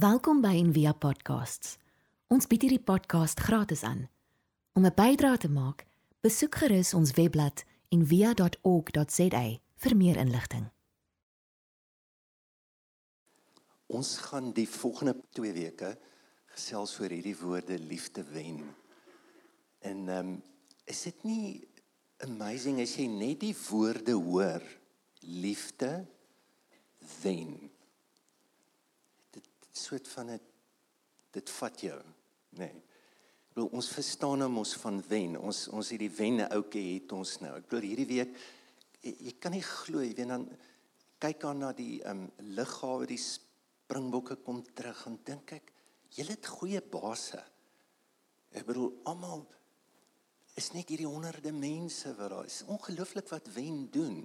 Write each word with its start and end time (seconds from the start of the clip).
Welkom 0.00 0.38
by 0.40 0.54
Envia 0.56 0.94
Podcasts. 0.96 1.74
Ons 2.32 2.46
bied 2.48 2.62
hierdie 2.64 2.80
podcast 2.80 3.40
gratis 3.44 3.82
aan. 3.84 4.06
Om 4.72 4.86
'n 4.86 4.94
bydrae 4.96 5.36
te 5.36 5.48
maak, 5.52 5.84
besoek 6.24 6.54
gerus 6.54 6.94
ons 6.94 7.10
webblad 7.18 7.64
en 7.88 8.06
via.org.za 8.06 9.42
vir 9.76 9.96
meer 9.96 10.16
inligting. 10.16 10.70
Ons 13.86 14.16
gaan 14.16 14.52
die 14.52 14.68
volgende 14.68 15.16
2 15.36 15.52
weke 15.52 15.98
gesels 16.46 16.96
oor 17.00 17.10
hierdie 17.10 17.36
woorde 17.36 17.78
liefde 17.78 18.24
wen. 18.24 18.74
En 19.80 20.08
ehm 20.08 20.28
um, 20.28 20.42
is 20.84 21.02
dit 21.02 21.24
nie 21.24 21.68
amazing 22.18 22.80
as 22.80 22.96
jy 22.96 23.06
net 23.06 23.40
die 23.40 23.56
woorde 23.68 24.12
hoor 24.12 24.62
liefde 25.20 26.06
wen. 27.22 27.70
Dit 29.70 29.78
soort 29.78 30.08
van 30.08 30.30
'n 30.30 30.40
dit 31.30 31.50
vat 31.50 31.80
jou, 31.80 32.00
nê. 32.58 32.58
Nee. 32.58 32.82
Bedoel 33.54 33.70
ons 33.80 33.88
verstaan 33.90 34.42
hom 34.44 34.58
ons 34.58 34.74
van 34.82 35.02
wen. 35.08 35.36
Ons 35.38 35.68
ons 35.74 35.88
hierdie 35.88 36.10
wenne 36.10 36.48
ouetjie 36.54 36.94
het 36.94 37.12
ons 37.12 37.38
nou. 37.42 37.56
Ek 37.58 37.68
bedoel 37.68 37.88
hierdie 37.88 38.06
week 38.06 38.36
jy, 39.02 39.14
jy 39.26 39.34
kan 39.42 39.54
nie 39.56 39.64
glo 39.64 40.02
jy 40.04 40.14
weet 40.14 40.30
dan 40.30 40.46
kyk 41.20 41.44
aan 41.48 41.64
na 41.64 41.72
die 41.76 42.00
ehm 42.02 42.26
um, 42.26 42.50
lughawe 42.56 43.06
die 43.10 43.20
springbokke 43.20 44.38
kom 44.44 44.62
terug 44.74 45.02
en 45.10 45.18
dink 45.26 45.52
ek 45.58 45.72
julle 46.16 46.36
het 46.36 46.46
goeie 46.46 46.80
basse. 46.80 47.40
Ek 48.54 48.66
bedoel 48.66 48.92
almal 49.10 49.44
is 50.58 50.72
net 50.74 50.90
hierdie 50.90 51.08
honderde 51.08 51.52
mense 51.54 52.10
wat 52.18 52.32
daar 52.32 52.48
is. 52.48 52.62
Ongelooflik 52.66 53.28
wat 53.30 53.46
wen 53.54 53.84
doen. 53.92 54.22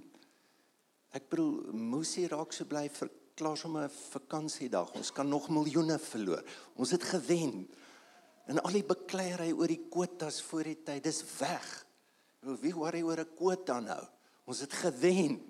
Ek 1.14 1.28
bedoel 1.30 1.72
Musi 1.72 2.26
raak 2.30 2.52
so 2.52 2.66
bly 2.68 2.88
vir 2.92 3.10
klaar 3.36 3.56
sommer 3.56 3.84
'n 3.84 3.90
vakansiedag. 4.10 4.92
Ons 4.92 5.12
kan 5.12 5.28
nog 5.28 5.48
miljoene 5.48 5.98
verloor. 5.98 6.42
Ons 6.74 6.90
het 6.90 7.02
gewen. 7.02 7.68
En 8.46 8.62
al 8.62 8.72
die 8.72 8.84
bekleierery 8.84 9.52
oor 9.52 9.66
die 9.66 9.86
kwotas 9.90 10.40
voor 10.42 10.62
die 10.62 10.82
tyd, 10.82 11.02
dis 11.02 11.22
weg. 11.38 11.86
Wie 12.40 12.74
worry 12.74 13.02
oor 13.02 13.20
'n 13.20 13.34
kwota 13.36 13.80
nou? 13.80 14.06
Ons 14.44 14.60
het 14.60 14.72
gewen. 14.72 15.40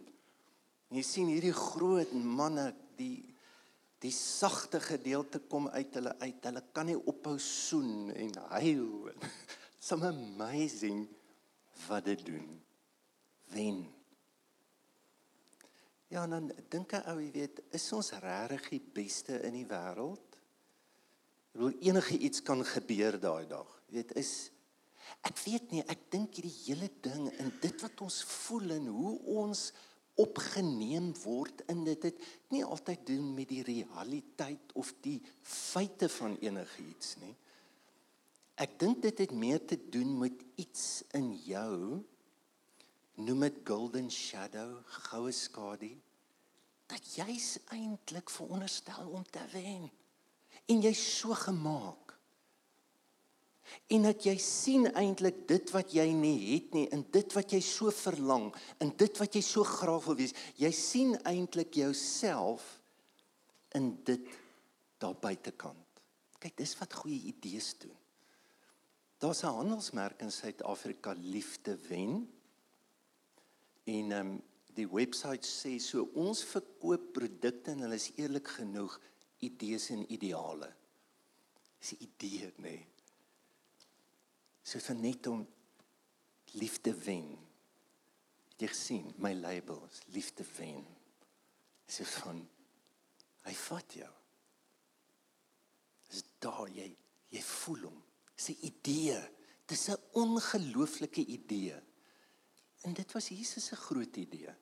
Jy 0.88 1.02
sien 1.02 1.27
hierdie 1.27 1.52
groot 1.52 2.12
manne, 2.12 2.75
die 2.97 3.34
die 3.98 4.12
sagte 4.12 4.80
gedeelte 4.80 5.38
kom 5.38 5.69
uit 5.69 5.94
hulle 5.94 6.19
uit. 6.19 6.44
Hulle 6.44 6.62
kan 6.72 6.86
nie 6.86 6.98
ophou 7.06 7.38
soen 7.38 8.10
en 8.12 8.34
huil. 8.48 9.10
Some 9.86 10.06
amazing 10.06 11.08
wat 11.88 12.05
dit 12.05 12.27
doen. 12.27 12.62
Wen. 13.44 13.95
Ja, 16.12 16.22
dan 16.30 16.52
dink 16.70 16.92
ek 16.94 17.08
ou, 17.10 17.18
jy 17.18 17.32
weet, 17.34 17.62
is 17.74 17.86
ons 17.96 18.12
regtig 18.22 18.68
die 18.76 18.82
beste 18.98 19.40
in 19.46 19.56
die 19.58 19.66
wêreld? 19.66 20.36
Ek 21.50 21.58
bedoel 21.58 21.80
enige 21.88 22.18
iets 22.28 22.44
kan 22.46 22.62
gebeur 22.66 23.18
daai 23.18 23.48
dag. 23.50 23.72
Jy 23.88 23.98
weet, 23.98 24.14
is 24.22 24.34
ek 25.26 25.38
weet 25.44 25.74
nie, 25.74 25.82
ek 25.90 26.06
dink 26.10 26.38
hierdie 26.38 26.54
hele 26.66 26.88
ding 27.02 27.28
en 27.40 27.50
dit 27.62 27.82
wat 27.82 28.00
ons 28.06 28.20
voel 28.26 28.76
en 28.76 28.88
hoe 28.90 29.12
ons 29.42 29.68
opgeneem 30.18 31.10
word 31.22 31.62
in 31.70 31.82
dit 31.86 32.06
het 32.08 32.22
nie 32.54 32.62
altyd 32.64 33.02
doen 33.10 33.26
met 33.36 33.50
die 33.50 33.62
realiteit 33.66 34.72
of 34.78 34.94
die 35.04 35.18
feite 35.42 36.08
van 36.16 36.38
enigiets 36.42 37.16
nie. 37.22 37.34
Ek 38.56 38.78
dink 38.80 39.02
dit 39.04 39.24
het 39.26 39.34
meer 39.36 39.60
te 39.60 39.76
doen 39.76 40.14
met 40.22 40.41
iets 40.56 41.04
in 41.18 41.34
jou 41.44 42.00
noem 43.17 43.47
dit 43.47 43.61
golden 43.64 44.11
shadow, 44.12 44.83
goue 45.09 45.33
skadu 45.33 45.95
dat 46.86 47.06
jy's 47.17 47.56
eintlik 47.75 48.31
veronderstel 48.31 49.09
om 49.11 49.25
te 49.31 49.42
wen. 49.50 49.89
En 50.70 50.83
jy's 50.84 51.00
so 51.19 51.34
gemaak. 51.34 52.14
En 53.91 54.06
dat 54.06 54.22
jy 54.22 54.37
sien 54.39 54.87
eintlik 54.94 55.42
dit 55.50 55.72
wat 55.75 55.91
jy 55.94 56.06
nie 56.14 56.37
het 56.53 56.75
nie 56.77 56.87
en 56.94 57.03
dit 57.11 57.34
wat 57.34 57.50
jy 57.55 57.59
so 57.64 57.91
verlang 57.91 58.53
en 58.82 58.93
dit 58.99 59.19
wat 59.19 59.34
jy 59.34 59.43
so 59.43 59.66
graag 59.66 60.06
wil 60.06 60.19
wees, 60.21 60.37
jy 60.59 60.71
sien 60.75 61.16
eintlik 61.26 61.75
jouself 61.75 62.76
in 63.75 63.91
dit 64.06 64.31
daar 65.03 65.16
buitekant. 65.19 65.82
Kyk, 66.38 66.55
dis 66.62 66.76
wat 66.78 66.94
goeie 67.03 67.19
idees 67.32 67.72
doen. 67.82 67.97
Daar's 69.19 69.43
'n 69.43 69.56
handelsmerk 69.59 70.21
in 70.21 70.31
Suid-Afrika 70.31 71.15
liefde 71.19 71.78
wen. 71.88 72.28
En 73.86 74.12
ehm 74.12 74.26
um, 74.26 74.36
die 74.76 74.88
webwerf 74.92 75.47
sê 75.48 75.78
so 75.80 76.02
ons 76.20 76.42
verkoop 76.44 77.12
produkte 77.16 77.72
en 77.72 77.86
hulle 77.86 77.97
is 77.97 78.10
eerlik 78.20 78.50
genoeg 78.58 78.98
idees 79.47 79.88
en 79.94 80.02
ideale. 80.12 80.69
Dis 81.80 81.92
'n 81.94 82.02
idee 82.08 82.52
nê. 82.56 82.62
Nee. 82.62 82.86
So 84.62 84.78
vir 84.78 84.96
net 84.96 85.26
om 85.26 85.46
liefde 86.58 86.92
wen. 87.06 87.38
Het 88.50 88.60
jy 88.60 88.69
gesien 88.69 89.14
my 89.16 89.32
labels 89.34 90.00
liefde 90.06 90.44
wen. 90.56 90.84
Dis 91.86 92.00
van 92.19 92.48
hy 93.46 93.54
vat 93.54 93.92
jou. 93.94 94.12
Dis 96.08 96.25
daar 96.38 96.69
jy 96.69 96.96
jy 97.30 97.42
voel 97.42 97.82
hom. 97.88 98.02
Dis 98.34 98.50
'n 98.50 98.58
idee. 98.60 99.20
Dis 99.66 99.88
'n 99.88 100.02
ongelooflike 100.12 101.25
idee. 101.26 101.80
En 102.86 102.94
dit 102.94 103.12
was 103.12 103.28
Jesus 103.28 103.64
se 103.66 103.76
groot 103.76 104.16
idee. 104.16 104.52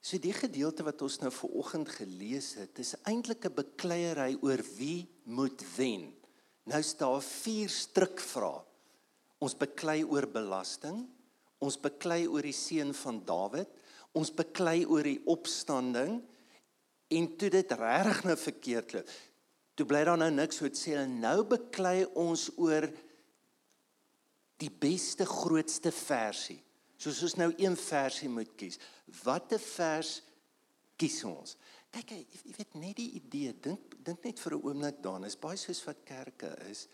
So 0.00 0.16
die 0.16 0.32
gedeelte 0.32 0.86
wat 0.86 1.02
ons 1.04 1.18
nou 1.20 1.28
ver 1.34 1.56
oggend 1.60 1.90
gelees 1.92 2.54
het, 2.56 2.78
is 2.80 2.94
eintlik 3.04 3.44
'n 3.44 3.54
bekleierery 3.54 4.38
oor 4.40 4.62
wie 4.78 5.08
moet 5.24 5.60
wen. 5.76 6.08
Nou 6.64 6.82
staan 6.82 7.20
vier 7.22 7.68
strukvrae. 7.68 8.64
Ons 9.38 9.56
beklei 9.56 10.04
oor 10.04 10.26
belasting, 10.26 11.08
ons 11.58 11.76
beklei 11.80 12.26
oor 12.26 12.42
die 12.42 12.56
seun 12.56 12.94
van 12.94 13.24
Dawid, 13.24 13.68
ons 14.12 14.32
beklei 14.32 14.84
oor 14.84 15.02
die 15.02 15.20
opstanding 15.26 16.22
en 17.08 17.36
toe 17.36 17.50
dit 17.50 17.72
regtig 17.72 18.24
nou 18.24 18.36
verkeerd 18.36 18.92
loop. 18.92 19.08
Toe 19.74 19.86
bly 19.86 20.04
daar 20.04 20.18
nou 20.18 20.30
niks 20.30 20.60
wat 20.60 20.76
sê 20.76 21.06
nou 21.06 21.44
beklei 21.44 22.04
ons 22.14 22.50
oor 22.56 22.88
die 24.60 24.70
beste 24.70 25.26
grootste 25.26 25.92
versie. 25.94 26.60
Soos 27.00 27.22
ons 27.24 27.38
nou 27.40 27.48
een 27.56 27.76
versie 27.80 28.28
moet 28.28 28.50
kies. 28.60 28.76
Watter 29.22 29.60
vers 29.62 30.18
kies 31.00 31.22
ons? 31.24 31.56
Kyk 31.90 32.12
jy 32.12 32.54
weet 32.58 32.76
net 32.78 32.98
die 33.00 33.10
idee, 33.18 33.54
dink 33.56 33.96
dink 34.04 34.24
net 34.24 34.38
vir 34.38 34.54
'n 34.54 34.62
oomblik 34.62 35.00
daaraan. 35.02 35.24
Is 35.26 35.36
baie 35.36 35.56
soos 35.56 35.84
wat 35.84 36.04
kerke 36.04 36.52
is. 36.70 36.86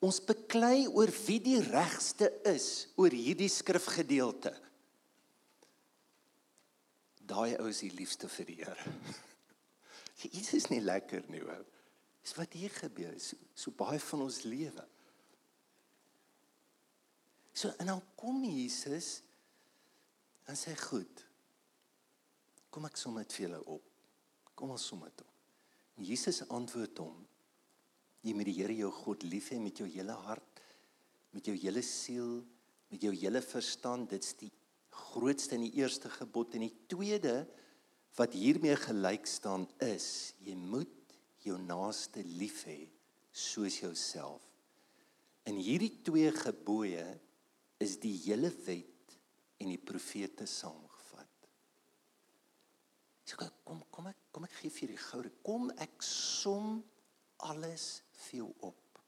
Ons 0.00 0.20
beklei 0.20 0.86
oor 0.86 1.10
wie 1.26 1.40
die 1.40 1.60
regste 1.60 2.30
is 2.46 2.88
oor 2.96 3.10
hierdie 3.10 3.48
skrifgedeelte. 3.48 4.54
Daai 7.26 7.58
ou 7.58 7.68
is 7.68 7.80
die 7.80 7.90
liefste 7.90 8.28
vir 8.28 8.46
die 8.46 8.54
Here. 8.62 8.92
Dit 10.22 10.54
is 10.54 10.68
nie 10.70 10.80
lekker 10.80 11.24
nie, 11.28 11.42
ou. 11.42 11.64
Dis 12.22 12.36
wat 12.36 12.52
hier 12.52 12.70
gebeur, 12.70 13.18
so, 13.20 13.36
so 13.54 13.70
baie 13.70 13.98
van 13.98 14.22
ons 14.22 14.42
lewe. 14.44 14.86
So 17.58 17.72
en 17.82 17.90
dan 17.90 18.02
kom 18.14 18.44
Jesus 18.46 19.18
en 20.46 20.56
sê 20.56 20.76
goed. 20.78 21.24
Kom 22.70 22.86
ek 22.86 23.00
som 23.00 23.16
dit 23.18 23.34
vir 23.34 23.48
julle 23.48 23.58
op. 23.74 23.82
Kom 24.54 24.74
ons 24.76 24.84
som 24.92 25.02
dit 25.02 25.24
op. 25.24 25.34
En 25.98 26.06
Jesus 26.06 26.44
antwoord 26.54 27.02
hom: 27.02 27.18
Jy 28.22 28.36
moet 28.36 28.46
die 28.46 28.56
Here 28.60 28.78
jou 28.78 28.92
God 28.94 29.26
lief 29.26 29.50
hê 29.50 29.58
met 29.62 29.82
jou 29.82 29.88
hele 29.90 30.14
hart, 30.28 30.62
met 31.34 31.50
jou 31.50 31.56
hele 31.58 31.82
siel, 31.82 32.38
met 32.92 33.02
jou 33.02 33.14
hele 33.16 33.42
verstand. 33.42 34.12
Dit's 34.14 34.36
die 34.38 34.52
grootste 35.10 35.58
en 35.58 35.66
die 35.66 35.74
eerste 35.82 36.10
gebod 36.14 36.54
en 36.54 36.68
die 36.68 36.74
tweede 36.90 37.40
wat 38.18 38.38
hiermee 38.38 38.78
gelyk 38.78 39.26
staan 39.26 39.66
is: 39.82 40.36
jy 40.46 40.54
moet 40.54 40.94
jou 41.42 41.58
naaste 41.58 42.22
lief 42.38 42.68
hê 42.70 42.84
soos 43.34 43.82
jouself. 43.82 44.44
In 45.48 45.58
hierdie 45.58 45.96
twee 46.06 46.30
gebooie 46.34 47.06
is 47.82 47.98
die 48.02 48.14
hele 48.24 48.50
wet 48.66 49.18
en 49.58 49.70
die 49.72 49.80
profete 49.80 50.46
saamgevat. 50.46 51.48
So 53.28 53.36
kom 53.66 53.82
kom 53.92 54.08
ek 54.10 54.20
kom 54.32 54.46
ek 54.48 54.56
gee 54.62 54.72
vir 54.72 54.94
die 54.94 55.00
goue. 55.02 55.32
Kom 55.44 55.70
ek 55.76 56.02
som 56.04 56.78
alles 57.46 57.88
vir 58.24 58.40
jou 58.40 58.50
op. 58.66 59.02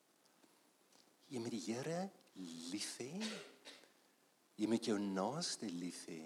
Jy 1.31 1.43
moet 1.43 1.55
die 1.55 1.65
Here 1.69 2.01
lief 2.73 2.97
hê. 3.01 3.15
Jy 4.61 4.69
moet 4.69 4.91
jou 4.91 4.99
naaste 5.01 5.71
lief 5.73 6.05
hê. 6.11 6.23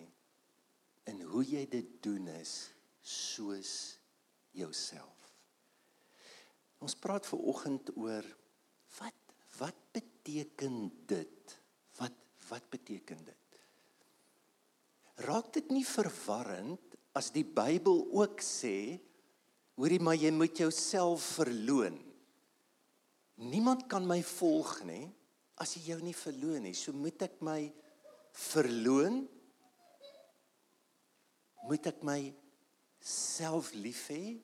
En 1.10 1.20
hoe 1.30 1.44
jy 1.46 1.64
dit 1.70 1.90
doen 2.04 2.30
is 2.34 2.54
soos 3.04 3.74
jouself. 4.56 5.12
Ons 6.84 6.96
praat 7.00 7.26
ver 7.28 7.46
oggend 7.52 7.92
oor 7.96 8.26
wat 8.98 9.20
wat 9.54 9.76
beteken 9.94 10.88
dit? 11.06 11.33
Wat 12.48 12.68
beteken 12.70 13.24
dit? 13.24 13.58
Raak 15.24 15.52
dit 15.54 15.70
nie 15.70 15.84
verwarrend 15.86 16.96
as 17.14 17.30
die 17.34 17.46
Bybel 17.46 18.02
ook 18.12 18.42
sê 18.42 18.98
Hoorie, 19.74 19.98
maar 19.98 20.14
jy 20.14 20.30
moet 20.30 20.58
jouself 20.62 21.24
verloon. 21.40 21.96
Niemand 23.42 23.88
kan 23.90 24.04
my 24.06 24.20
volg 24.22 24.84
nie 24.86 25.08
as 25.58 25.74
jy 25.74 25.92
jou 25.92 26.00
nie 26.02 26.14
verloon 26.14 26.68
nie. 26.68 26.74
So 26.78 26.94
moet 26.94 27.24
ek 27.26 27.40
my 27.42 27.60
verloon. 28.52 29.24
Moet 31.66 31.90
ek 31.90 32.02
my 32.06 32.20
self 33.02 33.72
lief 33.74 34.06
hê? 34.12 34.36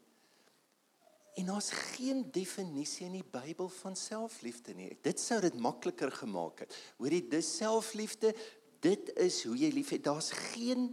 En 1.38 1.47
daar's 1.47 1.71
geen 1.71 2.25
definisie 2.32 3.06
in 3.06 3.21
die 3.21 3.27
Bybel 3.31 3.69
van 3.69 3.97
selfliefde 3.97 4.75
nie. 4.75 4.91
Dit 5.03 5.21
sou 5.21 5.41
dit 5.41 5.55
makliker 5.55 6.12
gemaak 6.12 6.65
het. 6.65 6.77
Hoorie, 6.99 7.23
dis 7.31 7.56
selfliefde. 7.56 8.35
Dit 8.81 9.12
is 9.21 9.44
hoe 9.44 9.56
jy 9.56 9.71
liefhet. 9.75 10.05
Daar's 10.05 10.31
geen 10.31 10.91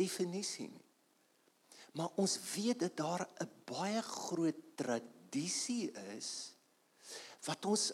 definisie 0.00 0.68
nie. 0.68 0.84
Maar 1.92 2.08
ons 2.22 2.38
weet 2.54 2.78
dat 2.86 2.96
daar 2.96 3.28
'n 3.42 3.50
baie 3.64 4.02
groot 4.02 4.58
tradisie 4.76 5.90
is 6.16 6.54
wat 7.44 7.64
ons 7.64 7.92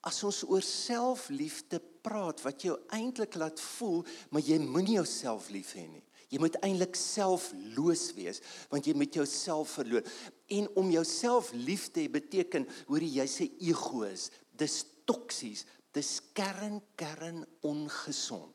as 0.00 0.22
ons 0.24 0.44
oor 0.46 0.62
selfliefde 0.62 1.80
praat 2.02 2.42
wat 2.42 2.62
jou 2.62 2.78
eintlik 2.94 3.34
laat 3.34 3.60
voel 3.60 4.04
maar 4.30 4.42
jy 4.42 4.58
moenie 4.58 4.94
jouself 4.94 5.48
lief 5.48 5.74
hê 5.74 5.86
nie. 5.88 6.04
Jy 6.28 6.38
moet 6.38 6.58
eintlik 6.60 6.96
selfloos 6.96 8.12
wees 8.14 8.40
want 8.70 8.86
jy 8.86 8.94
moet 8.94 9.14
jouself 9.14 9.68
verloor. 9.78 10.04
En 10.48 10.68
om 10.80 10.90
jouself 10.90 11.52
lief 11.52 11.90
te 11.92 12.06
hê 12.06 12.12
beteken 12.12 12.64
hoor 12.88 13.04
jy 13.04 13.26
sê 13.28 13.50
ego 13.60 14.04
is 14.08 14.30
dis 14.58 14.80
toksies, 15.08 15.66
dis 15.94 16.12
kern 16.36 16.80
kern 16.98 17.44
ongesond. 17.66 18.54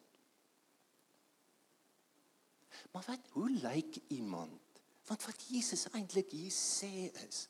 Maar 2.94 3.06
wat 3.07 3.31
hoe 3.38 3.50
lyk 3.62 3.98
iemand 4.13 4.63
Want 5.04 5.25
wat 5.28 5.42
Jesus 5.51 5.88
eintlik 5.92 6.31
hier 6.31 6.54
sê 6.54 7.10
is 7.25 7.48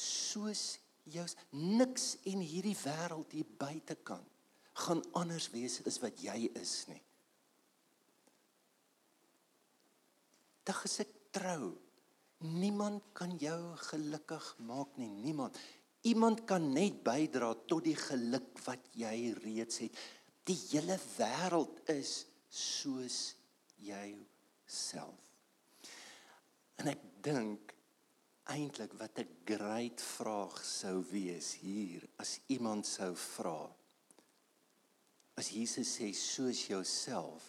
soos 0.00 0.64
jou 1.10 1.24
niks 1.56 2.14
in 2.30 2.40
hierdie 2.44 2.76
wêreld 2.84 3.32
hier 3.34 3.48
buitekant 3.60 4.28
gaan 4.84 5.02
anders 5.18 5.50
wees 5.52 5.80
as 5.88 5.98
wat 6.00 6.20
jy 6.24 6.46
is 6.56 6.74
nie. 6.88 7.00
Dag 10.64 10.78
as 10.86 11.00
ek 11.02 11.10
trou, 11.34 11.74
niemand 12.40 13.12
kan 13.12 13.36
jou 13.38 13.76
gelukkig 13.90 14.46
maak 14.66 14.96
nie, 14.96 15.10
niemand. 15.10 15.58
Iemand 16.08 16.44
kan 16.48 16.72
net 16.72 17.02
bydra 17.04 17.52
tot 17.68 17.84
die 17.84 17.96
geluk 17.96 18.56
wat 18.64 18.86
jy 18.96 19.34
reeds 19.42 19.82
het. 19.84 19.98
Die 20.48 20.58
hele 20.70 20.96
wêreld 21.18 21.82
is 21.92 22.24
soos 22.48 23.18
jy 23.84 24.14
self. 24.64 25.18
En 26.80 26.88
ek 26.88 27.02
dink 27.20 27.74
eintlik 28.50 28.92
wat 28.98 29.18
'n 29.20 29.28
great 29.44 30.00
vraag 30.00 30.56
sou 30.64 31.04
wees 31.12 31.54
hier 31.62 32.08
as 32.16 32.40
iemand 32.46 32.86
sou 32.86 33.14
vra 33.14 33.60
as 35.40 35.48
Jesus 35.56 35.88
sê 35.98 36.12
soos 36.12 36.66
jouself 36.66 37.44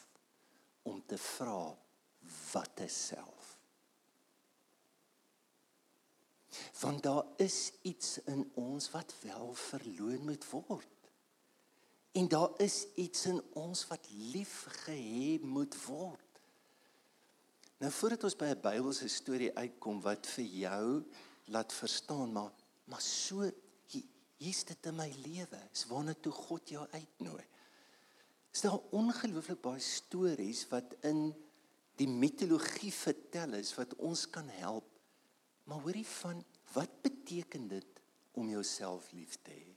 om 0.84 1.02
te 1.06 1.18
vra 1.18 1.76
wat 2.54 2.80
is 2.86 2.98
self 3.08 3.41
want 6.80 7.04
daar 7.04 7.24
is 7.38 7.72
iets 7.82 8.18
in 8.32 8.52
ons 8.54 8.92
wat 8.92 9.14
wel 9.22 9.54
verloon 9.54 10.26
moet 10.26 10.50
word 10.50 10.88
en 12.12 12.28
daar 12.28 12.50
is 12.58 12.86
iets 12.96 13.26
in 13.26 13.42
ons 13.54 13.88
wat 13.88 14.12
lief 14.34 14.66
gehê 14.86 15.40
moet 15.42 15.78
word 15.86 16.28
Nou 17.82 17.90
voordat 17.90 18.24
ons 18.24 18.36
by 18.38 18.46
'n 18.54 18.62
Bybelse 18.62 19.08
storie 19.10 19.56
uitkom 19.58 20.02
wat 20.06 20.28
vir 20.36 20.46
jou 20.46 21.04
laat 21.50 21.74
verstaan 21.74 22.32
maar 22.32 22.52
maar 22.86 23.02
so 23.02 23.50
hier's 24.42 24.64
dit 24.66 24.90
in 24.90 24.98
my 24.98 25.10
lewe. 25.22 25.60
Is 25.74 25.86
waarna 25.90 26.16
toe 26.18 26.34
God 26.34 26.74
jou 26.74 26.86
uitnooi. 26.90 27.44
Is 28.52 28.64
daar 28.66 28.80
ongelooflik 28.98 29.62
baie 29.64 29.82
stories 29.84 30.66
wat 30.72 30.96
in 31.08 31.30
die 32.00 32.10
mitologie 32.10 32.92
vertel 32.94 33.54
is 33.60 33.76
wat 33.78 33.94
ons 34.02 34.26
kan 34.34 34.50
help. 34.58 34.88
Maar 35.70 35.84
hoorie 35.86 36.08
van 36.08 36.42
wat 36.74 37.02
beteken 37.04 37.68
dit 37.72 38.02
om 38.38 38.50
jouself 38.50 39.12
lief 39.16 39.38
te 39.44 39.54
hê? 39.54 39.68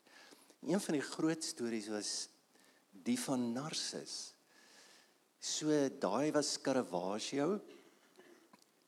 Een 0.64 0.80
van 0.80 0.96
die 0.96 1.04
groot 1.04 1.44
stories 1.44 1.90
was 1.92 2.12
die 3.04 3.18
van 3.20 3.52
Narcissus. 3.52 4.32
So 5.44 5.68
daai 6.00 6.32
was 6.32 6.56
Caravaggio 6.64 7.58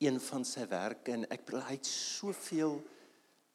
een 0.00 0.20
van 0.20 0.44
sy 0.44 0.66
werke 0.68 1.14
en 1.14 1.24
ek 1.32 1.46
bedoel 1.48 1.64
hy 1.68 1.74
het 1.78 1.88
soveel 1.88 2.78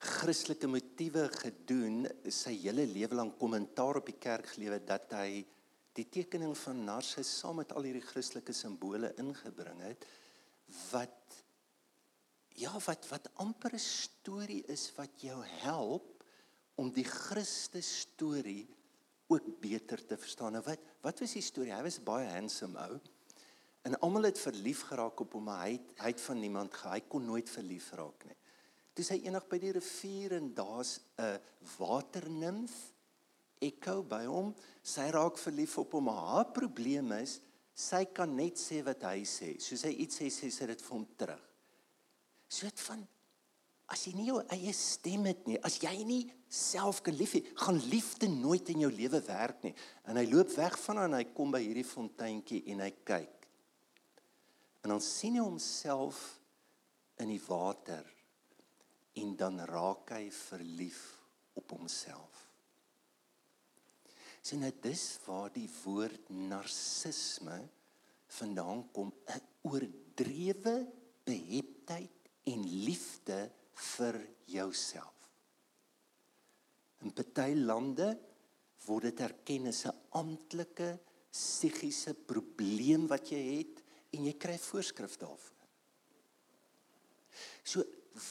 Christelike 0.01 0.69
motiewe 0.69 1.27
gedoen 1.35 2.07
sy 2.33 2.55
hele 2.63 2.87
lewe 2.89 3.17
lank 3.19 3.35
kommentaar 3.41 3.99
op 3.99 4.07
die 4.09 4.17
kerk 4.17 4.49
gelewe 4.55 4.79
dat 4.85 5.13
hy 5.19 5.43
die 5.97 6.07
tekening 6.09 6.55
van 6.57 6.81
Narcissus 6.87 7.41
saam 7.43 7.59
met 7.61 7.73
al 7.75 7.85
hierdie 7.85 8.05
Christelike 8.05 8.55
simbole 8.57 9.11
ingebring 9.21 9.83
het 9.85 10.07
wat 10.89 11.20
ja 12.61 12.77
wat 12.85 13.07
wat 13.09 13.29
amper 13.43 13.73
'n 13.73 13.79
storie 13.79 14.63
is 14.67 14.91
wat 14.95 15.21
jou 15.21 15.39
help 15.63 16.23
om 16.75 16.91
die 16.91 17.05
Christus 17.05 17.99
storie 17.99 18.67
ook 19.27 19.59
beter 19.59 20.05
te 20.05 20.17
verstaan. 20.17 20.51
Nou 20.51 20.63
wat 20.63 20.79
wat 21.01 21.19
was 21.19 21.33
die 21.33 21.41
storie? 21.41 21.73
Hy 21.73 21.83
was 21.83 22.03
baie 22.03 22.27
handsome 22.27 22.79
ou. 22.79 22.99
En 23.81 23.99
almal 23.99 24.29
het 24.29 24.39
verlief 24.39 24.81
geraak 24.81 25.19
op 25.19 25.33
hom, 25.33 25.43
maar 25.43 25.65
hy 25.65 25.79
hy 25.97 26.07
het 26.13 26.21
van 26.21 26.39
niemand 26.39 26.73
gehou. 26.73 26.93
Hy 26.93 27.03
kon 27.07 27.25
nooit 27.25 27.49
verlief 27.49 27.91
raak 27.91 28.25
nie. 28.25 28.37
Toe 28.93 29.05
sy 29.05 29.21
eendag 29.23 29.47
by 29.47 29.57
die 29.57 29.71
rivier 29.71 30.35
en 30.37 30.53
daar's 30.53 30.99
'n 31.17 31.39
waternimf 31.77 32.93
Echo 33.61 34.01
by 34.03 34.25
hom. 34.25 34.55
Sy 34.81 35.09
raak 35.13 35.37
verlief 35.37 35.77
op 35.77 35.91
hom, 35.91 36.03
maar 36.03 36.25
haar 36.33 36.51
probleem 36.51 37.11
is 37.11 37.39
sy 37.73 38.05
kan 38.05 38.35
net 38.35 38.57
sê 38.57 38.83
wat 38.83 39.03
hy 39.03 39.21
sê. 39.23 39.59
Soos 39.61 39.83
hy 39.83 39.89
iets 39.89 40.19
sê, 40.19 40.29
sê 40.29 40.49
sy 40.51 40.65
dit 40.65 40.81
vir 40.81 40.97
hom 40.97 41.07
terug. 41.17 41.50
Soet 42.51 42.79
van 42.89 43.03
as 43.91 44.05
jy 44.07 44.13
nie 44.15 44.29
jou 44.29 44.39
eie 44.55 44.71
stem 44.75 45.25
het 45.27 45.43
nie, 45.49 45.57
as 45.67 45.77
jy 45.83 45.93
nie 46.07 46.21
self 46.51 47.01
kan 47.03 47.15
lief 47.15 47.35
hê, 47.35 47.41
gaan 47.59 47.79
liefde 47.91 48.29
nooit 48.31 48.69
in 48.71 48.85
jou 48.85 48.91
lewe 48.91 49.19
werk 49.25 49.65
nie. 49.65 49.73
En 50.07 50.19
hy 50.19 50.25
loop 50.29 50.51
weg 50.55 50.77
van 50.85 50.99
haar 50.99 51.09
en 51.09 51.17
hy 51.19 51.25
kom 51.35 51.51
by 51.51 51.59
hierdie 51.63 51.87
fonteintjie 51.87 52.61
en 52.71 52.83
hy 52.85 52.91
kyk. 53.07 53.47
En 54.83 54.95
dan 54.95 55.03
sien 55.03 55.35
hy 55.37 55.43
homself 55.43 56.21
in 57.21 57.33
die 57.33 57.41
water 57.45 58.07
en 59.19 59.35
dan 59.37 59.59
raak 59.67 60.15
hy 60.15 60.29
verlief 60.33 61.01
op 61.59 61.75
homself. 61.75 62.47
Sien 64.41 64.63
dit 64.65 64.79
dis 64.87 65.03
waar 65.27 65.51
die 65.53 65.67
woord 65.83 66.31
narcisme 66.33 67.59
vandaan 68.39 68.87
kom, 68.95 69.11
'n 69.27 69.41
oordrewe 69.67 70.87
beheptheid 71.27 72.21
en 72.49 72.63
liefde 72.65 73.51
vir 73.73 74.17
jouself. 74.45 75.29
In 77.01 77.13
party 77.41 77.57
lande 77.57 78.11
word 78.85 79.09
dit 79.09 79.21
erken 79.25 79.67
as 79.67 79.85
'n 79.85 79.97
amptelike 80.13 80.99
psigiese 81.31 82.13
probleem 82.13 83.07
wat 83.07 83.31
jy 83.31 83.41
het 83.57 83.81
en 84.13 84.25
jy 84.25 84.33
kry 84.37 84.57
voorskrif 84.57 85.17
daarvoor. 85.17 85.67
So 87.63 87.83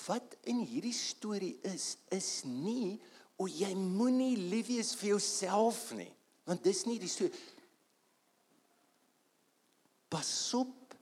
wat 0.06 0.36
in 0.44 0.60
hierdie 0.60 0.94
storie 0.94 1.58
is 1.62 1.96
is 2.10 2.44
nie 2.44 3.00
o 3.38 3.46
jy 3.46 3.74
moenie 3.74 4.36
lief 4.36 4.68
wees 4.68 4.94
vir 4.94 5.16
jouself 5.16 5.92
nie, 5.92 6.12
want 6.44 6.62
dis 6.62 6.84
nie 6.86 6.98
die 6.98 7.08
storie. 7.08 7.32
Pas 10.10 10.54
op 10.54 10.94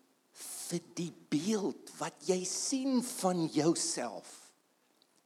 vir 0.68 0.80
die 0.94 1.12
beeld 1.30 1.90
wat 1.98 2.28
jy 2.28 2.44
sien 2.44 3.02
van 3.02 3.48
jouself 3.48 4.52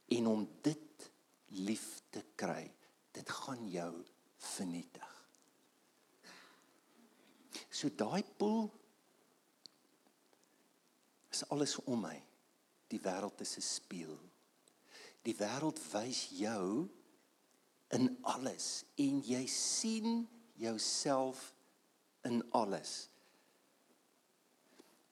en 0.07 0.27
om 0.27 0.47
dit 0.63 1.11
lief 1.49 2.02
te 2.13 2.23
kry, 2.39 2.67
dit 3.13 3.29
gaan 3.41 3.65
jou 3.69 3.91
vernietig. 4.53 5.09
So 7.73 7.89
daai 7.89 8.23
poel 8.37 8.67
is 11.33 11.43
alles 11.53 11.77
om 11.83 12.05
my. 12.05 12.17
Die 12.93 13.01
wêreld 13.01 13.41
is 13.41 13.57
'n 13.57 13.65
spieël. 13.65 14.19
Die 15.25 15.35
wêreld 15.35 15.79
wys 15.93 16.29
jou 16.29 16.89
in 17.89 18.17
alles 18.21 18.83
en 18.95 19.21
jy 19.21 19.45
sien 19.47 20.27
jouself 20.53 21.53
in 22.23 22.43
alles. 22.51 23.09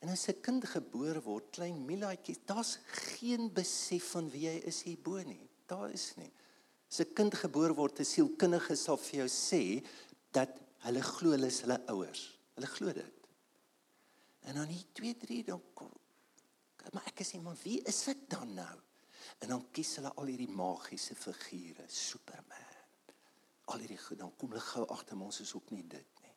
En 0.02 0.10
as 0.10 0.28
'n 0.28 0.42
kind 0.42 0.66
gebore 0.66 1.22
word, 1.22 1.50
klein 1.52 1.86
Milaatjie, 1.86 2.38
daar's 2.46 2.80
geen 2.86 3.54
besef 3.54 4.12
van 4.12 4.30
wie 4.30 4.48
hy 4.48 4.58
is 4.66 4.82
hierbo 4.82 5.22
nie. 5.24 5.50
Daar 5.66 5.90
is 5.90 6.16
nie. 6.16 6.32
As 6.92 7.00
'n 7.00 7.14
kind 7.14 7.34
gebore 7.34 7.74
word, 7.74 8.00
'n 8.00 8.06
sielkundige 8.06 8.76
sal 8.76 8.98
vir 8.98 9.24
jou 9.24 9.30
sê 9.30 9.64
dat 10.32 10.52
hulle 10.84 11.02
glo 11.02 11.32
hulle 11.32 11.48
is 11.48 11.62
hulle 11.62 11.80
ouers. 11.88 12.24
Hulle 12.56 12.68
glo 12.68 12.94
dit. 12.94 13.18
En 14.42 14.56
dan 14.56 14.68
hier 14.68 14.86
2 14.94 15.18
3 15.18 15.44
dan 15.44 15.62
kom 15.74 15.92
Maar 16.92 17.12
ek 17.14 17.22
sê 17.24 17.40
maar 17.40 17.60
wie 17.64 17.80
is 17.88 18.04
dit 18.10 18.24
dan 18.32 18.54
nou? 18.58 18.78
En 19.46 19.54
dan 19.54 19.64
kies 19.72 19.96
hulle 20.00 20.12
al 20.20 20.32
hierdie 20.32 20.50
magiese 20.50 21.16
figure, 21.16 21.86
Superman. 21.88 22.80
Al 23.72 23.84
hierdie 23.84 24.00
goed, 24.02 24.20
dan 24.20 24.34
kom 24.36 24.52
hulle 24.52 24.64
gou 24.66 24.84
agter 24.92 25.22
ons 25.22 25.40
is 25.44 25.54
ook 25.56 25.72
nie 25.72 25.86
dit 25.88 26.22
nie. 26.26 26.36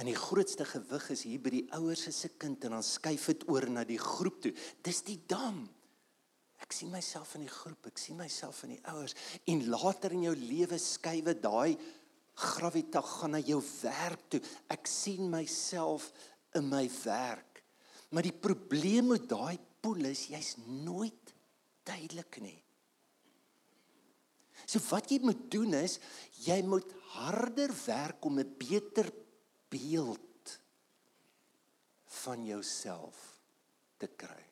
En 0.00 0.08
die 0.08 0.16
grootste 0.16 0.64
gewig 0.64 1.10
is 1.12 1.26
hier 1.28 1.42
by 1.42 1.52
die 1.52 1.66
ouers 1.76 2.06
se 2.16 2.30
kind 2.40 2.64
en 2.64 2.78
dan 2.78 2.86
skuif 2.86 3.28
dit 3.34 3.44
oor 3.50 3.68
na 3.68 3.84
die 3.84 4.00
groep 4.00 4.40
toe. 4.46 4.54
Dis 4.82 5.02
die 5.04 5.20
dam. 5.28 5.66
Ek 6.62 6.74
sien 6.74 6.92
myself 6.92 7.34
in 7.36 7.46
die 7.46 7.52
groep, 7.52 7.90
ek 7.90 7.98
sien 7.98 8.16
myself 8.16 8.62
in 8.64 8.76
die 8.76 8.84
ouers 8.92 9.16
en 9.50 9.64
later 9.72 10.14
in 10.14 10.28
jou 10.28 10.36
lewe 10.38 10.78
skuif 10.80 11.32
daai 11.42 11.76
gravita 12.38 13.02
gaan 13.04 13.34
na 13.36 13.40
jou 13.42 13.60
werk 13.82 14.22
toe. 14.32 14.40
Ek 14.72 14.88
sien 14.88 15.28
myself 15.30 16.10
in 16.56 16.68
my 16.70 16.86
werk. 17.02 17.62
Maar 18.12 18.28
die 18.28 18.36
probleem 18.44 19.12
met 19.12 19.28
daai 19.28 19.58
poel 19.82 20.10
is 20.10 20.28
jy's 20.32 20.54
nooit 20.64 21.32
duidelik 21.88 22.38
nie. 22.44 22.58
So 24.66 24.80
wat 24.90 25.10
jy 25.10 25.18
moet 25.24 25.48
doen 25.50 25.74
is 25.80 25.98
jy 26.46 26.60
moet 26.64 26.88
harder 27.16 27.72
werk 27.86 28.24
om 28.24 28.38
'n 28.38 28.54
beter 28.58 29.10
beeld 29.68 30.58
van 32.22 32.44
jouself 32.46 33.36
te 33.98 34.06
kry. 34.06 34.51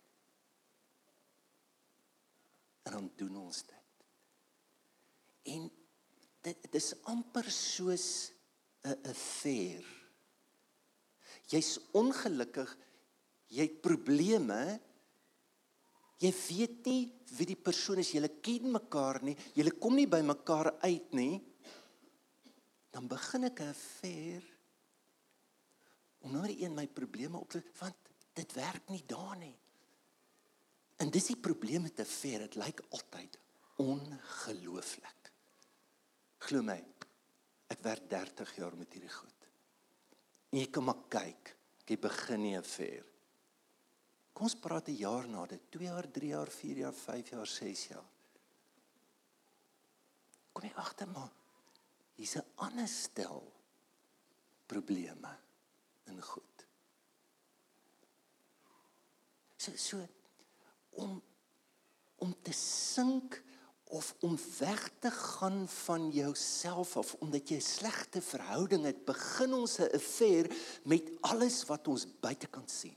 En 2.83 2.93
dan 2.93 3.11
doen 3.17 3.37
ons 3.37 3.63
dit. 3.67 4.05
En 5.55 5.71
dit 6.41 6.69
dis 6.73 6.95
amper 7.13 7.51
soos 7.51 8.33
'n 8.83 8.97
affair. 9.05 9.85
Jy's 11.51 11.79
ongelukkig, 11.93 12.71
jy 13.47 13.67
het 13.67 13.81
probleme. 13.83 14.81
Jy 16.21 16.33
weet 16.49 16.87
nie 16.87 17.03
wie 17.37 17.47
die 17.47 17.57
persoon 17.57 17.99
is, 17.99 18.13
julle 18.13 18.29
ken 18.45 18.71
mekaar 18.71 19.23
nie, 19.23 19.37
julle 19.55 19.73
kom 19.73 19.95
nie 19.95 20.07
by 20.07 20.21
mekaar 20.21 20.75
uit 20.85 21.13
nie. 21.13 21.41
Dan 22.91 23.09
begin 23.09 23.45
ek 23.45 23.61
'n 23.61 23.69
affair 23.69 24.43
om 26.21 26.33
nou 26.33 26.43
net 26.47 26.61
een 26.61 26.75
my 26.75 26.87
probleme 26.87 27.39
op 27.39 27.51
te 27.51 27.63
want 27.79 27.97
dit 28.37 28.53
werk 28.53 28.89
nie 28.89 29.03
daar 29.07 29.37
nie. 29.37 29.57
En 31.01 31.09
dis 31.09 31.31
die 31.33 31.39
probleem 31.41 31.83
met 31.83 31.99
'n 31.99 32.03
affair, 32.03 32.39
dit 32.39 32.55
lyk 32.55 32.81
altyd 32.91 33.39
ongelooflik. 33.77 35.33
Glo 36.39 36.63
my, 36.63 36.85
ek 37.67 37.81
werk 37.81 38.11
30 38.11 38.57
jaar 38.57 38.77
met 38.77 38.93
hierdie 38.93 39.13
goed. 39.13 39.49
En 40.51 40.59
jy 40.59 40.67
kan 40.71 40.85
maar 40.85 41.03
kyk, 41.09 41.57
ek 41.87 42.01
begin 42.01 42.41
nie 42.43 42.57
'n 42.57 42.63
ver. 42.63 43.05
Kom 44.33 44.45
ons 44.45 44.55
praat 44.55 44.89
'n 44.89 44.97
jaar 44.97 45.29
na 45.29 45.47
dit, 45.47 45.61
2 45.71 45.85
jaar, 45.85 46.11
3 46.11 46.29
jaar, 46.29 46.51
4 46.51 46.77
jaar, 46.77 46.95
5 46.95 47.31
jaar, 47.31 47.47
6 47.47 47.87
jaar. 47.87 48.09
Kom 50.53 50.65
jy 50.65 50.75
agter 50.75 51.09
maar 51.09 51.33
hier's 52.17 52.37
'n 52.37 52.45
ander 52.57 52.89
stel 52.89 53.53
probleme 54.67 55.39
in 56.07 56.23
goed. 56.23 56.67
So 59.57 59.77
so 59.77 60.09
om 60.91 61.23
om 62.21 62.35
te 62.43 62.53
sink 62.53 63.43
of 63.91 64.15
om 64.21 64.39
weg 64.59 64.91
te 64.99 65.11
gaan 65.11 65.69
van 65.69 66.11
jouself 66.11 66.97
of 66.97 67.15
omdat 67.15 67.49
jy 67.49 67.57
'n 67.57 67.61
slegte 67.61 68.23
verhouding 68.23 68.85
het, 68.85 69.05
begin 69.05 69.55
ons 69.55 69.79
'n 69.79 69.91
affair 69.95 70.47
met 70.85 71.11
alles 71.21 71.65
wat 71.65 71.89
ons 71.89 72.07
buitekant 72.21 72.71
sien. 72.71 72.97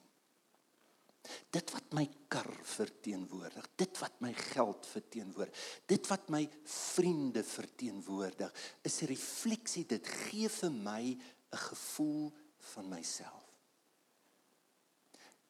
Dit 1.50 1.72
wat 1.72 1.94
my 1.94 2.10
kar 2.28 2.52
verteenwoordig, 2.62 3.68
dit 3.76 4.00
wat 4.00 4.20
my 4.20 4.34
geld 4.34 4.86
verteenwoordig, 4.86 5.56
dit 5.86 6.08
wat 6.08 6.30
my 6.30 6.50
vriende 6.64 7.44
verteenwoordig, 7.44 8.54
is 8.82 9.02
'n 9.02 9.06
refleksie 9.06 9.86
dit 9.86 10.08
gee 10.08 10.50
vir 10.50 10.72
my 10.72 11.18
'n 11.52 11.58
gevoel 11.58 12.34
van 12.58 12.90
myself. 12.90 13.44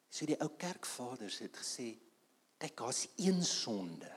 So 0.09 0.25
die 0.25 0.39
ou 0.39 0.49
kerkvaders 0.57 1.39
het 1.39 1.57
gesê, 1.57 1.97
kyk, 2.63 2.77
daar's 2.79 3.07
een 3.19 3.43
sonde 3.43 4.13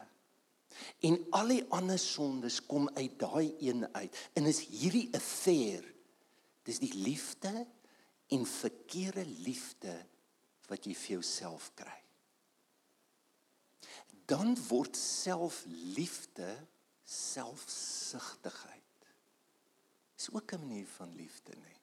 En 1.01 1.27
al 1.31 1.53
die 1.53 1.65
ander 1.75 1.99
sondes 1.99 2.61
kom 2.67 2.89
uit 2.95 3.19
daai 3.21 3.55
een 3.61 3.95
uit. 3.95 4.31
En 4.33 4.47
is 4.47 4.67
hierdie 4.67 5.09
affair. 5.15 5.85
Dis 6.67 6.79
die 6.83 6.95
liefde 6.95 7.67
en 8.27 8.47
verkeerde 8.47 9.27
liefde 9.27 9.95
wat 10.67 10.87
jy 10.87 10.95
vir 10.99 11.13
jouself 11.19 11.71
kry. 11.79 12.03
Dan 14.27 14.57
word 14.67 14.97
selfliefde 14.99 16.67
selfsugtigheid. 17.07 18.83
Is 20.19 20.33
ook 20.33 20.53
'n 20.53 20.59
manier 20.59 20.87
van 20.87 21.15
liefde, 21.15 21.53
nê? 21.53 21.61
Nee. 21.61 21.81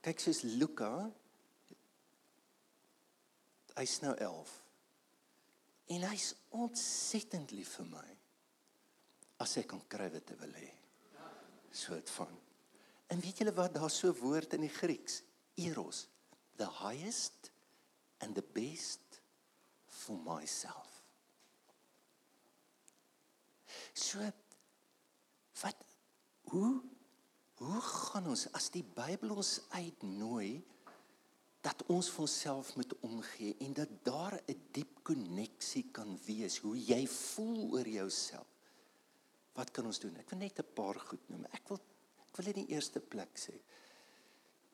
Kyk 0.00 0.18
soos 0.20 0.40
Luka. 0.42 1.12
Hy's 3.74 4.00
nou 4.00 4.16
11. 4.16 4.63
En 5.92 6.06
hy's 6.08 6.32
ontsettend 6.56 7.52
lief 7.52 7.74
vir 7.78 7.88
my. 7.90 8.06
As 9.44 9.56
ek 9.60 9.68
kan 9.74 9.82
kry 9.90 10.08
wat 10.12 10.32
ek 10.32 10.40
wil 10.40 10.54
hê. 10.56 10.70
Soort 11.74 12.10
van. 12.16 12.32
En 13.12 13.20
weet 13.20 13.42
julle 13.42 13.52
wat 13.56 13.74
daar 13.76 13.92
so 13.92 14.14
woord 14.22 14.56
in 14.56 14.64
die 14.64 14.72
Grieks? 14.72 15.20
Eros, 15.60 16.06
the 16.56 16.68
highest 16.80 17.50
and 18.24 18.34
the 18.34 18.46
best 18.54 19.20
for 19.86 20.16
myself. 20.24 20.90
So 23.94 24.18
wat 25.60 25.84
hoe 26.50 26.82
hoe 27.54 27.80
gaan 27.80 28.26
ons 28.26 28.48
as 28.58 28.66
die 28.74 28.82
Bybel 28.82 29.30
ons 29.36 29.60
uitnooi 29.70 30.58
dat 31.64 31.80
ons 31.88 32.10
vir 32.12 32.24
onsself 32.26 32.74
moet 32.76 32.92
omgee 33.06 33.54
en 33.64 33.72
dat 33.72 33.92
daar 34.04 34.36
'n 34.46 34.60
diep 34.76 35.00
koneksie 35.02 35.86
kan 35.92 36.18
wees 36.26 36.58
hoe 36.58 36.76
jy 36.76 37.06
voel 37.08 37.72
oor 37.72 37.88
jouself. 37.88 38.46
Wat 39.52 39.70
kan 39.70 39.86
ons 39.86 39.98
doen? 39.98 40.16
Ek 40.16 40.30
wil 40.30 40.38
net 40.38 40.58
'n 40.58 40.74
paar 40.74 41.00
goed 41.00 41.28
noem. 41.28 41.44
Ek 41.44 41.68
wil 41.68 41.80
ek 42.28 42.36
wil 42.36 42.46
in 42.46 42.66
die 42.66 42.74
eerste 42.74 43.00
plek 43.00 43.38
sê 43.38 43.54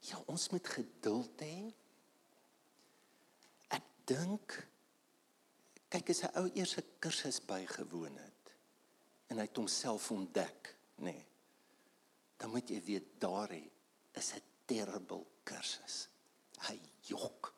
ja, 0.01 0.23
ons 0.27 0.49
moet 0.51 0.69
geduld 0.69 1.41
hê. 1.41 1.73
Ek 3.69 3.85
dink 4.05 4.69
kyk 5.89 6.11
as 6.11 6.23
'n 6.23 6.39
ou 6.39 6.51
eers 6.55 6.77
'n 6.77 6.85
kursus 6.99 7.41
bygewoon 7.41 8.17
het 8.17 8.55
en 9.29 9.37
hy 9.37 9.43
het 9.43 9.57
homself 9.57 10.11
ontdek, 10.11 10.77
nê. 10.97 11.05
Nee, 11.05 11.27
dan 12.37 12.51
moet 12.51 12.69
jy 12.69 12.83
weet 12.83 13.21
daar 13.21 13.53
is 14.13 14.35
'n 14.35 14.43
terrible 14.67 15.27
kursus 15.45 16.09
hy 16.69 16.77
jok. 17.09 17.53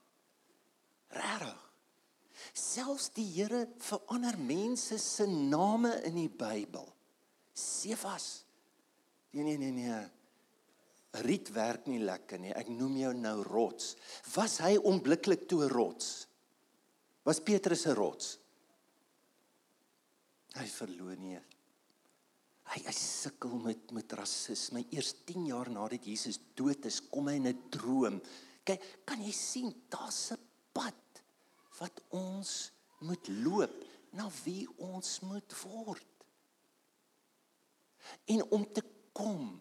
Regtig. 1.17 1.59
Selfs 2.53 3.09
die 3.17 3.25
Here 3.33 3.67
verander 3.81 4.37
mense 4.37 4.99
se 5.01 5.27
name 5.27 5.95
in 6.09 6.19
die 6.21 6.29
Bybel. 6.29 6.85
Sefas. 7.53 8.45
Nee 9.33 9.45
nee 9.47 9.57
nee 9.61 9.73
nee. 9.73 10.01
Riet 11.25 11.53
werk 11.53 11.89
nie 11.89 12.01
lekker 12.01 12.41
nie. 12.41 12.53
Ek 12.57 12.69
noem 12.73 12.99
jou 13.01 13.13
nou 13.17 13.39
rots. 13.45 13.95
Was 14.35 14.59
hy 14.65 14.77
onmiddellik 14.81 15.47
toe 15.49 15.69
rots? 15.73 16.27
Was 17.25 17.41
Petrus 17.41 17.87
'n 17.87 17.97
rots? 17.97 18.39
Hy 20.57 20.67
verloor 20.67 21.17
nie. 21.17 21.41
Hy 22.73 22.81
hy 22.87 22.93
sukkel 22.97 23.57
met 23.61 23.93
met 23.93 24.13
rasisme. 24.13 24.85
Eers 24.91 25.15
10 25.25 25.47
jaar 25.47 25.71
nadat 25.71 26.05
Jesus 26.05 26.39
dood 26.57 26.85
is, 26.87 27.01
kom 27.01 27.29
hy 27.29 27.37
in 27.37 27.49
'n 27.49 27.71
droom 27.71 28.21
Kyk, 28.65 28.83
kan 29.05 29.23
jy 29.23 29.33
sien 29.33 29.73
daar's 29.91 30.33
'n 30.33 30.41
pad 30.73 31.23
wat 31.79 32.03
ons 32.11 32.73
moet 33.01 33.29
loop 33.29 33.75
na 34.13 34.29
wie 34.45 34.69
ons 34.79 35.21
moet 35.21 35.53
word. 35.63 36.07
En 38.27 38.45
om 38.51 38.73
te 38.73 38.83
kom 39.13 39.61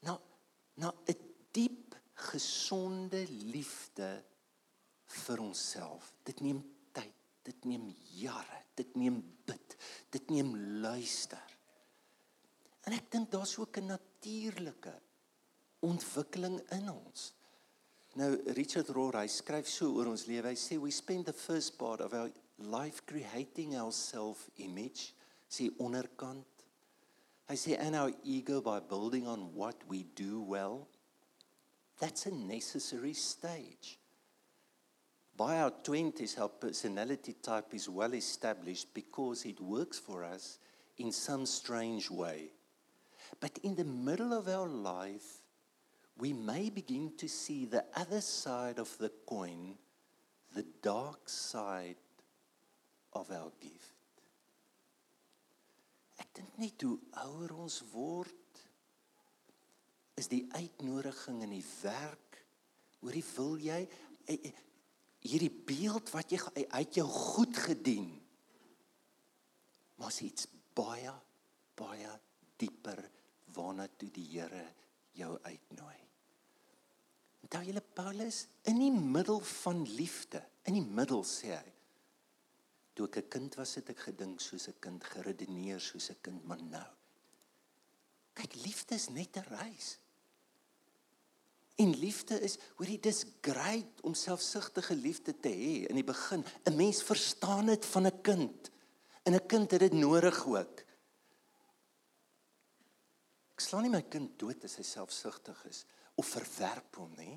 na 0.00 0.20
na 0.74 0.92
'n 1.06 1.18
diep 1.52 1.96
gesonde 2.14 3.26
liefde 3.28 4.24
vir 5.04 5.40
onsself. 5.40 6.12
Dit 6.22 6.40
neem 6.40 6.62
tyd, 6.92 7.14
dit 7.42 7.64
neem 7.64 7.88
jare, 8.16 8.64
dit 8.74 8.96
neem 8.96 9.20
bid, 9.44 9.76
dit 10.10 10.30
neem 10.30 10.56
luister. 10.80 11.56
En 12.86 12.92
ek 12.96 13.10
dink 13.12 13.30
daar's 13.30 13.58
ook 13.58 13.76
'n 13.76 13.86
natuurlike 13.86 14.94
ontwikkeling 15.80 16.60
in 16.70 16.90
ons. 16.90 17.32
Nou 18.18 18.34
Richard 18.56 18.90
Rohr 18.90 19.20
hy 19.20 19.28
skryf 19.30 19.68
so 19.70 19.92
oor 19.94 20.10
ons 20.10 20.26
lewe. 20.26 20.48
Hy 20.50 20.58
sê 20.58 20.80
we 20.82 20.90
spend 20.90 21.28
the 21.30 21.36
first 21.36 21.76
part 21.78 22.00
of 22.00 22.14
our 22.14 22.30
life 22.58 23.04
creating 23.06 23.76
our 23.76 23.92
self 23.92 24.48
image. 24.58 25.12
Sê 25.50 25.70
onderkant. 25.78 26.66
Hy 27.50 27.56
sê 27.58 27.78
and 27.78 27.98
our 27.98 28.10
ego 28.24 28.60
by 28.60 28.80
building 28.80 29.26
on 29.26 29.54
what 29.54 29.78
we 29.88 30.04
do 30.14 30.42
well. 30.42 30.86
That's 31.98 32.26
a 32.26 32.34
necessary 32.34 33.14
stage. 33.14 34.00
by 35.40 35.58
our 35.58 35.70
20s, 35.70 36.38
our 36.38 36.50
personality 36.50 37.34
type 37.42 37.72
is 37.72 37.88
well 37.88 38.12
established 38.12 38.92
because 38.92 39.46
it 39.46 39.58
works 39.58 39.98
for 39.98 40.22
us 40.22 40.58
in 40.98 41.10
some 41.10 41.46
strange 41.46 42.10
way. 42.10 42.50
But 43.40 43.58
in 43.62 43.74
the 43.74 43.84
middle 43.84 44.34
of 44.34 44.48
our 44.48 44.68
life, 44.68 45.39
we 46.20 46.32
may 46.32 46.68
begin 46.68 47.12
to 47.16 47.28
see 47.28 47.64
the 47.64 47.84
other 47.96 48.20
side 48.20 48.78
of 48.78 48.96
the 48.98 49.10
coin, 49.26 49.74
the 50.54 50.64
dark 50.82 51.28
side 51.28 51.96
of 53.12 53.30
our 53.30 53.50
gift. 53.60 53.96
Ek 56.20 56.28
dink 56.36 56.58
net 56.60 56.84
hoe 56.84 56.98
ouer 57.24 57.54
ons 57.64 57.80
word, 57.94 58.60
is 60.20 60.28
die 60.28 60.44
uitnodiging 60.52 61.40
in 61.46 61.54
die 61.56 61.64
werk, 61.80 62.42
hoorie 63.00 63.24
wil 63.32 63.56
jy 63.56 63.78
eh, 64.28 64.36
eh, 64.36 64.52
hierdie 65.24 65.52
beeld 65.52 66.12
wat 66.12 66.34
jy 66.34 66.66
uit 66.76 67.00
jou 67.00 67.06
goed 67.08 67.56
gedien. 67.56 68.12
Maar 69.96 70.12
is 70.12 70.20
iets 70.28 70.48
baie 70.76 71.16
baie 71.80 72.12
dieper 72.60 73.00
waarna 73.56 73.88
toe 73.96 74.10
die 74.12 74.26
Here 74.34 74.66
jou 75.16 75.32
uitnooi. 75.40 76.09
Onthou 77.40 77.64
julle 77.64 77.82
Paulus 77.94 78.46
in 78.68 78.78
die 78.78 78.92
middel 78.92 79.40
van 79.40 79.84
liefde, 79.96 80.42
in 80.68 80.74
die 80.74 80.86
middel 80.86 81.24
sê 81.24 81.56
hy 81.56 81.72
toe 82.94 83.06
ek 83.08 83.16
'n 83.16 83.28
kind 83.28 83.54
was 83.56 83.74
het 83.74 83.88
ek 83.90 84.00
gedink 84.10 84.40
soos 84.40 84.68
'n 84.68 84.76
kind, 84.80 85.04
geredeneer 85.04 85.80
soos 85.80 86.10
'n 86.10 86.20
kind, 86.20 86.44
maar 86.44 86.62
nou 86.62 86.90
kyk 88.34 88.54
liefde 88.64 88.94
is 88.94 89.08
net 89.08 89.36
'n 89.36 89.48
reis. 89.48 89.98
En 91.80 91.96
liefde 91.96 92.40
is, 92.40 92.58
hoorie, 92.76 93.00
dis 93.00 93.24
great 93.40 94.00
om 94.04 94.14
selfsugtige 94.14 94.94
liefde 94.94 95.32
te 95.32 95.48
hê 95.48 95.86
in 95.88 95.96
die 95.96 96.04
begin. 96.04 96.44
'n 96.64 96.76
Mens 96.76 97.02
verstaan 97.02 97.66
dit 97.66 97.86
van 97.86 98.06
'n 98.06 98.20
kind. 98.22 98.70
En 99.24 99.34
'n 99.34 99.46
kind 99.46 99.70
het 99.70 99.80
dit 99.80 99.92
nodig 99.92 100.46
ook. 100.46 100.84
Ek 103.52 103.60
slaan 103.60 103.82
nie 103.82 103.90
my 103.90 104.02
kind 104.02 104.38
dood 104.38 104.64
as 104.64 104.76
hy 104.76 104.82
selfsugtig 104.82 105.64
is 105.64 105.84
of 106.14 106.26
verwerp 106.26 106.96
hom 106.96 107.14
nie. 107.18 107.36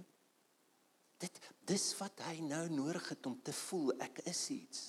Dit 1.17 1.39
dis 1.65 1.85
wat 1.99 2.19
hy 2.27 2.39
nou 2.43 2.65
nodig 2.69 3.09
het 3.13 3.25
om 3.25 3.37
te 3.41 3.53
voel 3.53 3.93
ek 4.03 4.23
is 4.29 4.49
iets. 4.49 4.81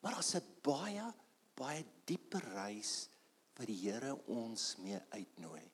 Maar 0.00 0.20
as 0.20 0.34
'n 0.36 0.44
baie 0.62 1.12
baie 1.58 1.84
dieper 2.08 2.44
reis 2.54 3.08
wat 3.58 3.66
die 3.66 3.78
Here 3.82 4.14
ons 4.30 4.76
mee 4.78 4.98
uitnooi. 5.10 5.64